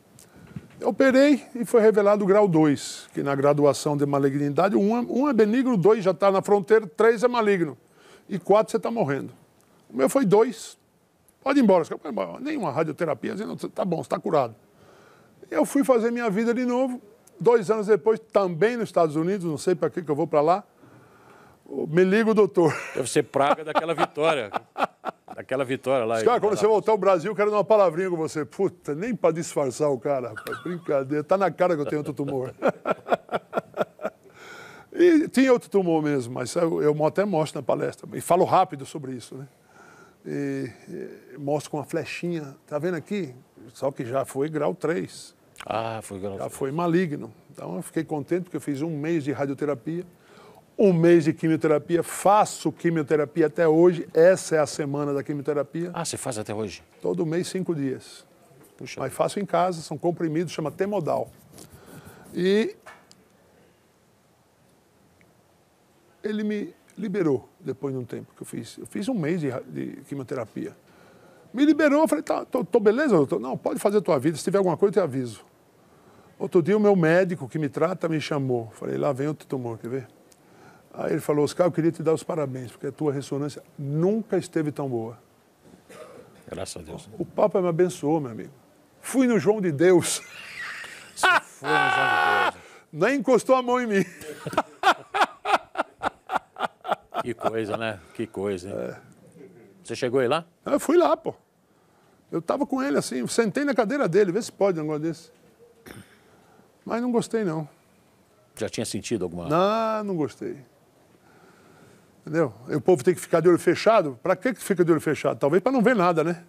[0.79, 5.01] Eu operei e foi revelado o grau 2, que na graduação de malignidade, um é,
[5.01, 7.77] um é benigno, dois já está na fronteira, três é maligno.
[8.27, 9.39] E quatro você está morrendo.
[9.91, 10.77] O meu foi dois.
[11.43, 11.83] Pode ir embora.
[11.83, 14.55] Os caras, "Pô, Nenhuma radioterapia, dizendo, tá bom, você está curado.
[15.49, 17.01] Eu fui fazer minha vida de novo.
[17.39, 20.41] Dois anos depois, também nos Estados Unidos, não sei para que, que eu vou para
[20.41, 20.63] lá.
[21.87, 22.73] Me liga o doutor.
[22.95, 24.51] Deve ser praga daquela vitória.
[25.35, 26.23] daquela vitória lá.
[26.23, 28.45] Cara, quando você voltar ao Brasil, eu quero dar uma palavrinha com você.
[28.45, 30.61] Puta, nem para disfarçar o cara, rapaz.
[30.61, 31.23] Brincadeira.
[31.23, 32.53] Tá na cara que eu tenho outro tumor.
[34.93, 38.07] e tinha outro tumor mesmo, mas eu, eu até mostro na palestra.
[38.13, 39.47] E falo rápido sobre isso, né?
[40.25, 42.55] E, e mostro com uma flechinha.
[42.67, 43.33] Tá vendo aqui?
[43.73, 45.35] Só que já foi grau 3.
[45.65, 46.37] Ah, foi grau.
[46.37, 47.33] Já foi maligno.
[47.51, 50.05] Então eu fiquei contente porque eu fiz um mês de radioterapia,
[50.77, 54.07] um mês de quimioterapia, faço quimioterapia até hoje.
[54.13, 55.91] Essa é a semana da quimioterapia.
[55.93, 56.83] Ah, você faz até hoje?
[57.01, 58.25] Todo mês, cinco dias.
[58.77, 58.99] Puxa.
[58.99, 61.29] Mas faço em casa, são comprimidos, chama Temodal.
[62.33, 62.75] E
[66.23, 68.77] ele me liberou depois de um tempo que eu fiz.
[68.77, 70.75] Eu fiz um mês de, de quimioterapia.
[71.53, 73.39] Me liberou, eu falei, tá, tô, tô beleza, doutor?
[73.39, 75.45] Não, pode fazer a tua vida, se tiver alguma coisa eu te aviso.
[76.39, 78.71] Outro dia o meu médico que me trata me chamou.
[78.71, 80.07] Falei, lá vem outro tumor, quer ver?
[80.93, 84.37] Aí ele falou, Oscar, eu queria te dar os parabéns, porque a tua ressonância nunca
[84.37, 85.17] esteve tão boa.
[86.49, 87.09] Graças a Deus.
[87.17, 88.51] O Papa me abençoou, meu amigo.
[88.99, 90.21] Fui no João de Deus.
[91.15, 91.27] Você
[91.59, 92.63] foi no João de Deus.
[92.91, 94.05] Nem encostou a mão em mim.
[97.21, 97.99] Que coisa, né?
[98.13, 98.95] Que coisa, hein?
[99.83, 100.45] Você chegou aí lá?
[100.65, 101.33] Eu fui lá, pô.
[102.31, 105.31] Eu estava com ele assim, sentei na cadeira dele, vê se pode um negócio desse.
[106.85, 107.67] Mas não gostei, não.
[108.55, 109.47] Já tinha sentido alguma...
[109.49, 110.57] Não, não gostei.
[112.21, 112.53] Entendeu?
[112.69, 114.17] E o povo tem que ficar de olho fechado.
[114.21, 115.37] Para que que fica de olho fechado?
[115.37, 116.43] Talvez para não ver nada, né?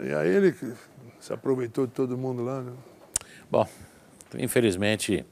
[0.00, 0.54] E aí ele
[1.20, 2.60] se aproveitou de todo mundo lá.
[2.60, 2.72] Né?
[3.50, 3.68] Bom,
[4.36, 5.26] infelizmente...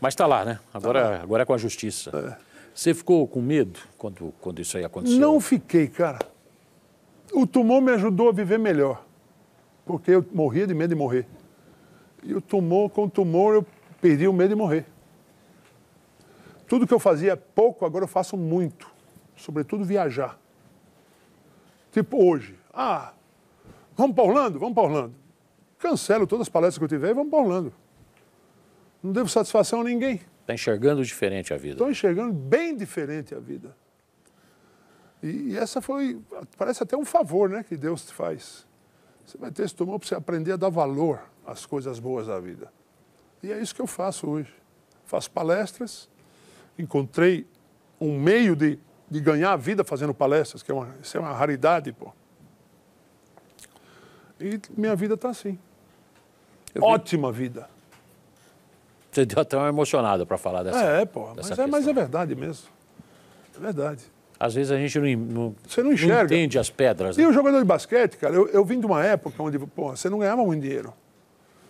[0.00, 0.58] Mas está lá, né?
[0.72, 2.38] Agora, agora é com a justiça.
[2.74, 5.20] Você ficou com medo quando, quando isso aí aconteceu?
[5.20, 6.18] Não fiquei, cara.
[7.32, 9.06] O tumor me ajudou a viver melhor.
[9.86, 11.26] Porque eu morria de medo de morrer.
[12.24, 13.66] E o tumor, com o tumor, eu
[14.00, 14.86] perdi o medo de morrer.
[16.66, 18.90] Tudo que eu fazia pouco, agora eu faço muito.
[19.36, 20.38] Sobretudo viajar.
[21.92, 22.58] Tipo hoje.
[22.72, 23.12] Ah,
[23.96, 24.58] vamos para Orlando?
[24.58, 25.14] Vamos para Orlando.
[25.78, 27.72] Cancelo todas as palestras que eu tiver e vamos para Orlando.
[29.02, 30.20] Não devo satisfação a ninguém.
[30.44, 31.72] Está enxergando diferente a vida.
[31.74, 33.74] Estou enxergando bem diferente a vida.
[35.22, 36.20] E, e essa foi,
[36.58, 38.66] parece até um favor né, que Deus te faz.
[39.24, 42.38] Você vai ter esse tumor para você aprender a dar valor às coisas boas da
[42.38, 42.70] vida.
[43.42, 44.52] E é isso que eu faço hoje.
[45.06, 46.10] Faço palestras,
[46.78, 47.46] encontrei
[47.98, 48.78] um meio de,
[49.10, 52.12] de ganhar a vida fazendo palestras, que é uma, isso é uma raridade, pô.
[54.38, 55.58] E minha vida está assim.
[56.74, 57.70] Vi- Ótima vida.
[59.14, 60.78] Você deu até uma emocionada para falar dessa.
[60.82, 62.66] É, pô, mas é, mas é verdade mesmo.
[63.56, 64.02] É verdade.
[64.40, 66.24] Às vezes a gente não, não, Você não enxerga.
[66.34, 67.16] entende as pedras.
[67.16, 67.28] E né?
[67.28, 70.18] o jogador de basquete, cara, eu, eu vim de uma época onde pô, você não
[70.18, 70.92] ganhava muito dinheiro.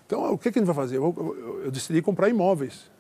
[0.07, 0.97] Então, o que, que a gente vai fazer?
[0.97, 2.91] Eu, eu- eu decidi comprar imóveis,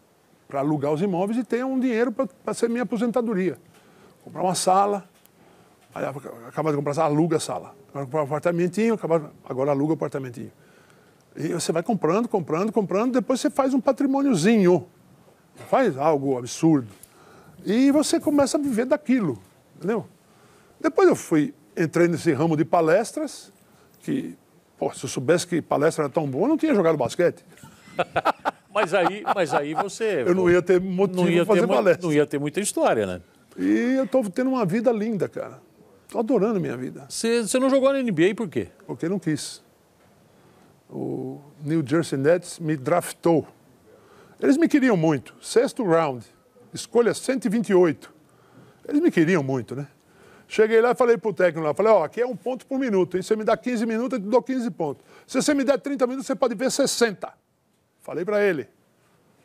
[0.46, 3.56] para alugar os imóveis e ter um dinheiro para ser minha aposentadoria.
[4.22, 5.04] Comprar uma sala,
[5.94, 6.04] aí
[6.46, 7.74] acaba de comprar a sala, aluga a sala.
[7.90, 10.52] Agora comprar um apartamentinho, acaba, agora aluga o apartamentinho.
[11.36, 14.86] E você vai comprando, comprando, comprando, depois você faz um patrimôniozinho.
[15.68, 16.88] Faz algo absurdo.
[17.64, 19.38] E você começa a viver daquilo,
[19.76, 20.06] entendeu?
[20.80, 23.52] Depois eu fui, entrei nesse ramo de palestras,
[24.00, 24.36] que,
[24.78, 27.44] pô, se eu soubesse que palestra era tão boa, eu não tinha jogado basquete.
[28.74, 30.24] Mas aí, mas aí você.
[30.26, 32.08] Eu não ia ter motivo não ia para fazer palestra.
[32.08, 33.20] não ia ter muita história, né?
[33.56, 35.62] E eu estou tendo uma vida linda, cara.
[36.04, 38.66] Estou adorando minha vida, você não jogou na NBA por quê?
[38.84, 39.62] porque não quis.
[40.94, 43.48] O New Jersey Nets me draftou.
[44.40, 45.34] Eles me queriam muito.
[45.42, 46.24] Sexto round,
[46.72, 48.14] escolha 128.
[48.86, 49.88] Eles me queriam muito, né?
[50.46, 53.16] Cheguei lá e falei pro técnico lá, falei, ó, aqui é um ponto por minuto,
[53.16, 53.22] hein?
[53.24, 55.04] Você me dá 15 minutos, eu te dou 15 pontos.
[55.26, 57.32] Se você me der 30 minutos, você pode ver 60.
[58.00, 58.68] Falei para ele.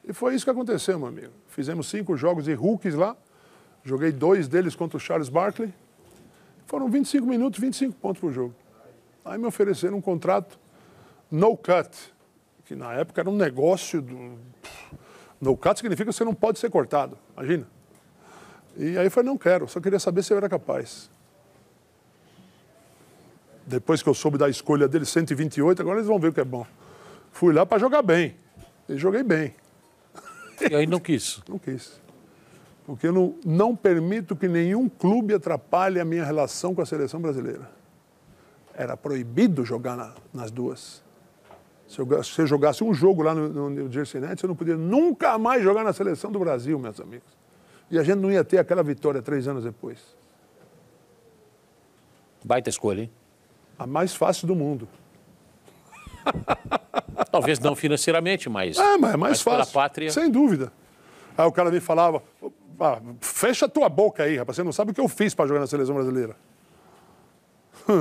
[0.08, 1.34] E foi isso que aconteceu, meu amigo.
[1.48, 3.18] Fizemos cinco jogos de rookies lá.
[3.84, 5.74] Joguei dois deles contra o Charles Barkley.
[6.68, 8.54] Foram 25 minutos, 25 pontos por jogo.
[9.26, 10.60] Aí me ofereceram um contrato
[11.32, 11.90] no cut,
[12.66, 14.38] que na época era um negócio do...
[15.40, 17.66] No cut significa que você não pode ser cortado, imagina.
[18.78, 21.10] E aí eu falei, não quero, só queria saber se eu era capaz.
[23.66, 26.46] Depois que eu soube da escolha dele, 128, agora eles vão ver o que é
[26.46, 26.66] bom.
[27.32, 28.36] Fui lá para jogar bem.
[28.88, 29.54] E joguei bem.
[30.70, 31.42] E aí não quis.
[31.48, 32.02] Não quis.
[32.86, 37.22] Porque eu não, não permito que nenhum clube atrapalhe a minha relação com a seleção
[37.22, 37.70] brasileira.
[38.74, 41.04] Era proibido jogar na- nas duas.
[41.90, 45.40] Se eu jogasse um jogo lá no, no New Jersey Nets, eu não podia nunca
[45.40, 47.28] mais jogar na seleção do Brasil, meus amigos.
[47.90, 49.98] E a gente não ia ter aquela vitória três anos depois.
[52.46, 53.12] Baita escolha, hein?
[53.78, 54.88] A mais fácil do mundo.
[57.32, 58.78] Talvez não financeiramente, mas.
[58.78, 59.74] É, mas é mais mas fácil.
[59.74, 60.12] pátria.
[60.12, 60.72] Sem dúvida.
[61.36, 62.22] Aí o cara me falava,
[62.80, 65.48] "Ah, fecha a tua boca aí, rapaz, você não sabe o que eu fiz para
[65.48, 66.36] jogar na seleção brasileira.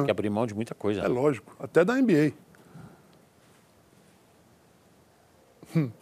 [0.05, 1.01] Que abrir mão de muita coisa.
[1.01, 1.09] É né?
[1.09, 2.33] lógico, até da NBA.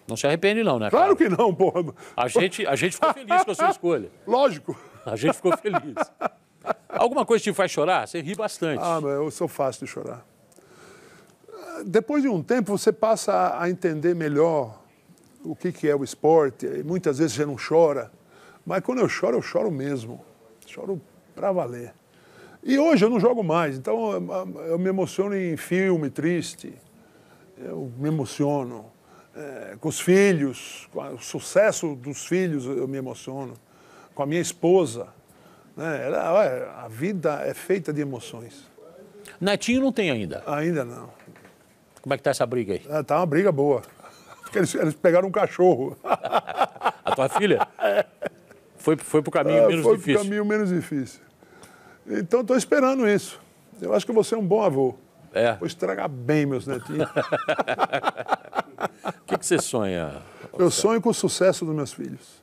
[0.06, 0.90] Não se arrepende, não, né?
[0.90, 1.30] Claro cara?
[1.30, 1.92] que não, porra.
[2.16, 4.10] A gente, a gente ficou feliz com a sua escolha.
[4.26, 4.78] Lógico.
[5.04, 5.94] A gente ficou feliz.
[6.88, 8.06] Alguma coisa te faz chorar?
[8.06, 8.80] Você ri bastante.
[8.82, 10.24] Ah, mas eu sou fácil de chorar.
[11.84, 14.80] Depois de um tempo, você passa a- entender melhor
[15.44, 16.66] o que, que é o esporte.
[16.66, 18.10] E muitas vezes você não chora.
[18.64, 20.24] Mas quando eu choro, eu choro mesmo.
[20.66, 21.00] Choro
[21.34, 21.92] pra valer.
[22.62, 24.12] E hoje eu não jogo mais, então
[24.66, 26.74] eu me emociono em filme triste.
[27.58, 28.86] Eu me emociono.
[29.36, 33.54] É, com os filhos, com o sucesso dos filhos eu me emociono,
[34.14, 35.08] com a minha esposa.
[35.76, 36.06] Né?
[36.06, 38.64] Ela, olha, a vida é feita de emoções.
[39.40, 40.42] Netinho não tem ainda.
[40.46, 41.10] Ainda não.
[42.00, 42.82] Como é que tá essa briga aí?
[42.88, 43.82] É, tá uma briga boa.
[44.42, 45.96] Porque eles, eles pegaram um cachorro.
[46.02, 47.66] A tua filha?
[48.78, 50.14] Foi, foi pro caminho É, menos foi difícil.
[50.20, 51.20] pro caminho menos difícil.
[52.06, 53.40] Então estou esperando isso.
[53.80, 54.94] Eu acho que vou ser um bom avô.
[55.32, 55.54] É.
[55.56, 57.08] Vou estragar bem meus netinhos.
[59.08, 60.22] O que, que você sonha?
[60.58, 62.42] Eu sonho com o sucesso dos meus filhos.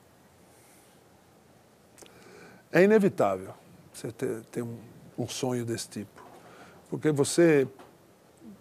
[2.72, 3.54] É inevitável
[3.92, 4.76] você ter, ter um,
[5.18, 6.22] um sonho desse tipo.
[6.90, 7.66] Porque você.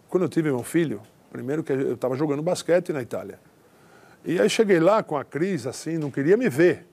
[0.10, 1.02] Quando eu tive meu filho,
[1.32, 3.40] primeiro que eu estava jogando basquete na Itália.
[4.26, 6.88] E aí cheguei lá com a Cris, assim, não queria me ver.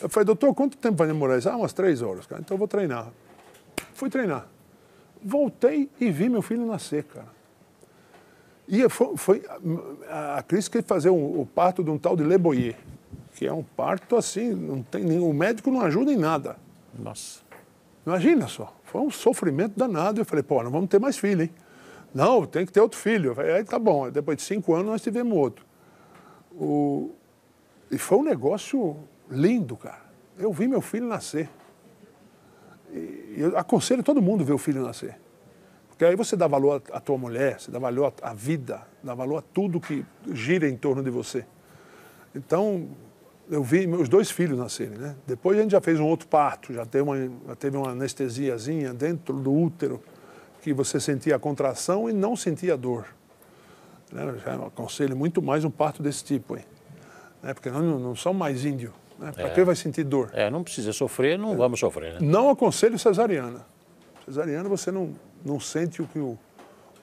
[0.00, 1.48] Eu falei, doutor, quanto tempo vai demorar isso?
[1.48, 2.40] Ah, umas três horas, cara.
[2.40, 3.08] Então eu vou treinar.
[3.94, 4.46] Fui treinar.
[5.22, 7.28] Voltei e vi meu filho nascer, cara.
[8.68, 9.42] E foi, foi
[10.08, 12.76] a, a Cris quis fazer um- o parto de um tal de Le Boyer,
[13.34, 16.56] que é um parto assim, não tem nenhum, o médico não ajuda em nada.
[16.98, 17.40] Nossa.
[18.06, 20.20] Imagina só, foi um sofrimento danado.
[20.20, 21.50] Eu falei, pô, não vamos ter mais filho, hein?
[22.14, 23.30] Não, tem que ter outro filho.
[23.30, 25.64] Eu falei, aí tá bom, depois de cinco anos nós tivemos outro.
[26.52, 27.10] O...
[27.90, 28.96] E foi um negócio
[29.30, 30.00] lindo, cara.
[30.38, 31.48] Eu vi meu filho nascer.
[32.92, 35.18] E eu aconselho todo mundo a ver o filho nascer.
[36.02, 39.36] Porque aí você dá valor à tua mulher, você dá valor à vida, dá valor
[39.36, 41.44] a tudo que gira em torno de você.
[42.34, 42.88] Então,
[43.48, 45.14] eu vi meus dois filhos nascerem, né?
[45.24, 48.92] Depois a gente já fez um outro parto, já teve uma, já teve uma anestesiazinha
[48.92, 50.02] dentro do útero,
[50.60, 53.06] que você sentia a contração e não sentia a dor.
[54.10, 54.40] Né?
[54.44, 56.64] Já aconselho muito mais um parto desse tipo, hein?
[57.40, 57.54] Né?
[57.54, 58.92] Porque nós não, não somos mais índio.
[59.20, 59.30] Né?
[59.30, 60.30] Para que vai sentir dor?
[60.32, 62.18] É, não precisa sofrer, não vamos sofrer, né?
[62.20, 63.64] Não aconselho cesariana.
[64.24, 65.14] Cesariana você não,
[65.44, 66.38] não sente o que, o,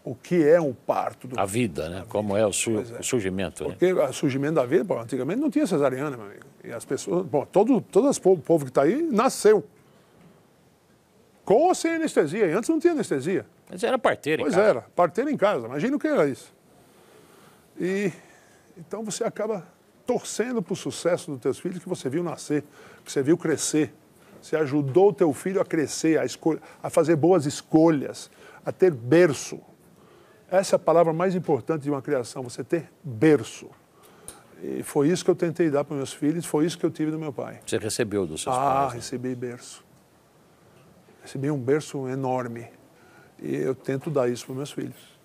[0.03, 1.27] o que é o parto.
[1.27, 2.05] Do, A vida, né?
[2.09, 3.69] Como é o, su- o surgimento, né?
[3.71, 6.45] porque o surgimento da vida, pô, antigamente não tinha cesariana, meu amigo.
[6.63, 9.63] E as pessoas, bom, todo, todo esse povo, que está aí nasceu.
[11.45, 12.45] Com ou sem anestesia.
[12.47, 13.45] E antes não tinha anestesia.
[13.69, 14.67] Mas era parteira, em Pois casa.
[14.67, 15.65] era, parteira em casa.
[15.67, 16.53] Imagina o que era isso.
[17.79, 18.11] E
[18.77, 19.65] então você acaba
[20.05, 22.63] torcendo para o sucesso dos teus filhos que você viu nascer,
[23.05, 23.93] que você viu crescer.
[24.41, 28.29] Você ajudou o teu filho a crescer, a, escol- a fazer boas escolhas,
[28.65, 29.59] a ter berço.
[30.49, 33.69] Essa é a palavra mais importante de uma criação, você ter berço.
[34.61, 37.11] E foi isso que eu tentei dar para meus filhos, foi isso que eu tive
[37.11, 37.59] do meu pai.
[37.65, 38.89] Você recebeu dos seus Ah, pais.
[38.91, 38.95] né?
[38.99, 39.83] recebi berço.
[41.21, 42.67] Recebi um berço enorme.
[43.41, 45.18] E eu tento dar isso para meus filhos.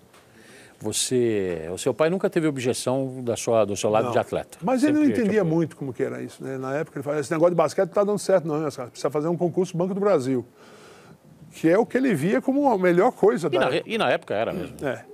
[0.85, 4.11] Você, o seu pai nunca teve objeção da sua, do seu lado Não.
[4.11, 4.59] de atleta.
[4.61, 5.55] Mas ele não Sempre te entendia apoiou.
[5.57, 6.43] muito como que era isso.
[6.43, 6.59] Né?
[6.59, 8.69] Na época ele falava, esse negócio de basquete não está dando certo não, né?
[8.69, 10.45] Precisa fazer um concurso Banco do Brasil.
[11.53, 13.89] Que é o que ele via como a melhor coisa E da na, época.
[13.91, 14.75] e na época era mesmo.
[14.85, 15.05] É.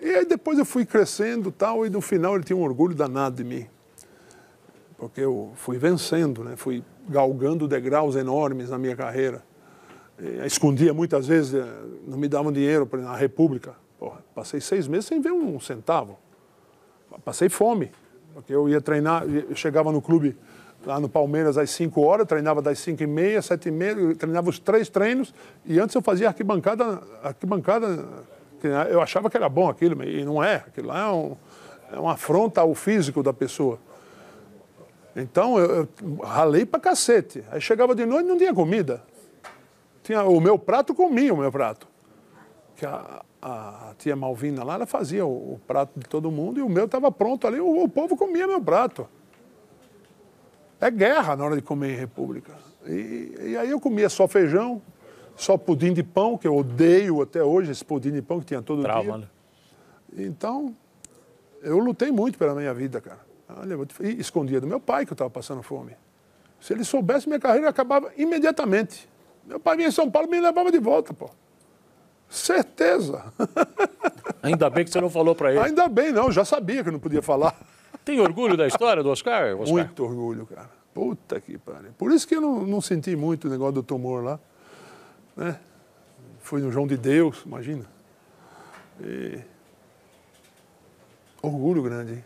[0.00, 3.36] E aí depois eu fui crescendo tal, e no final ele tinha um orgulho danado
[3.36, 3.66] de mim.
[4.96, 6.54] Porque eu fui vencendo, né?
[6.56, 9.42] fui galgando degraus enormes na minha carreira.
[10.18, 11.66] E escondia muitas vezes, eh,
[12.06, 13.74] não me davam dinheiro na República.
[14.00, 16.18] Porra, passei seis meses sem ver um centavo.
[17.22, 17.92] Passei fome.
[18.32, 20.38] Porque eu ia treinar, eu chegava no clube
[20.86, 24.48] lá no Palmeiras às 5 horas, treinava das 5 e meia, 7 e meia, treinava
[24.48, 25.34] os três treinos
[25.66, 28.08] e antes eu fazia arquibancada, arquibancada,
[28.88, 30.56] eu achava que era bom aquilo, e não é.
[30.56, 31.36] Aquilo lá é, um,
[31.92, 33.78] é uma afronta ao físico da pessoa.
[35.14, 37.44] Então eu, eu ralei pra cacete.
[37.50, 39.02] Aí chegava de noite e não tinha comida.
[40.02, 41.86] Tinha, o meu prato comia o meu prato.
[42.76, 46.62] Que a, a tia Malvina lá, ela fazia o, o prato de todo mundo e
[46.62, 49.08] o meu estava pronto ali, o, o povo comia meu prato.
[50.80, 52.52] É guerra na hora de comer em república.
[52.86, 54.80] E, e aí eu comia só feijão,
[55.36, 58.62] só pudim de pão, que eu odeio até hoje esse pudim de pão que tinha
[58.62, 59.16] todo Trauma, dia.
[59.18, 59.28] né?
[60.26, 60.74] Então,
[61.62, 63.20] eu lutei muito pela minha vida, cara.
[63.58, 65.92] Olha, eu vou te- e escondia do meu pai que eu estava passando fome.
[66.60, 69.08] Se ele soubesse, minha carreira acabava imediatamente.
[69.46, 71.28] Meu pai vinha em São Paulo e me levava de volta, pô.
[72.30, 73.32] Certeza.
[74.42, 75.58] Ainda bem que você não falou para ele.
[75.60, 77.54] Ainda bem, não, já sabia que não podia falar.
[78.04, 79.54] Tem orgulho da história do Oscar?
[79.56, 79.68] Oscar?
[79.68, 80.70] Muito orgulho, cara.
[80.94, 81.90] Puta que pariu.
[81.98, 84.40] Por isso que eu não, não senti muito o negócio do tumor lá.
[85.36, 85.58] Né?
[86.40, 87.84] Fui no João de Deus, imagina.
[89.00, 89.38] E...
[91.42, 92.24] Orgulho grande, hein?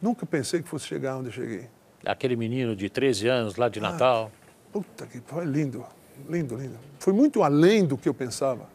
[0.00, 1.68] Nunca pensei que fosse chegar onde eu cheguei.
[2.04, 3.68] Aquele menino de 13 anos lá Ah.
[3.68, 4.30] de Natal.
[4.72, 5.84] Puta que foi lindo,
[6.28, 6.78] lindo, lindo.
[6.98, 8.68] Foi muito além do que eu pensava.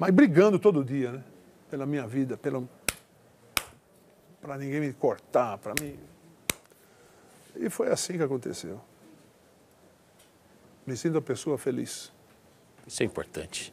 [0.00, 1.22] Mas brigando todo dia, né?
[1.70, 2.62] Pela minha vida, pela...
[4.40, 5.94] para ninguém me cortar, para mim.
[7.54, 8.80] E foi assim que aconteceu.
[10.86, 12.10] Me sinto uma pessoa feliz.
[12.86, 13.72] Isso é importante.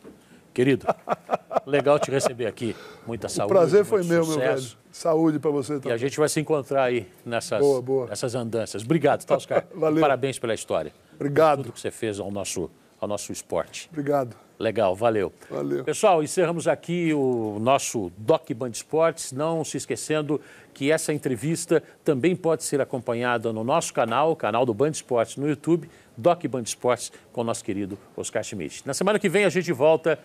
[0.53, 0.85] Querido,
[1.65, 2.75] Legal te receber aqui.
[3.05, 3.53] Muita saúde.
[3.53, 4.39] O prazer foi meu, sucesso.
[4.39, 4.77] meu velho.
[4.91, 5.97] Saúde para você E a também.
[5.97, 8.07] gente vai se encontrar aí nessas, Boa, boa.
[8.07, 8.83] nessas andanças.
[8.83, 9.65] Obrigado, tá, Oscar?
[9.75, 10.01] Valeu.
[10.01, 10.93] Parabéns pela história.
[11.15, 11.63] Obrigado.
[11.63, 12.69] Tudo que você fez ao nosso,
[12.99, 13.87] ao nosso esporte.
[13.91, 14.35] Obrigado.
[14.59, 15.31] Legal, valeu.
[15.49, 15.83] Valeu.
[15.83, 19.31] Pessoal, encerramos aqui o nosso Doc Band Esportes.
[19.31, 20.41] Não se esquecendo
[20.73, 25.37] que essa entrevista também pode ser acompanhada no nosso canal, o canal do Band Esportes
[25.37, 28.81] no YouTube, Doc Band Esportes, com o nosso querido Oscar Schmidt.
[28.85, 30.17] Na semana que vem a gente volta.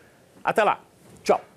[0.42, 0.80] Até lá.
[1.22, 1.51] Tchau.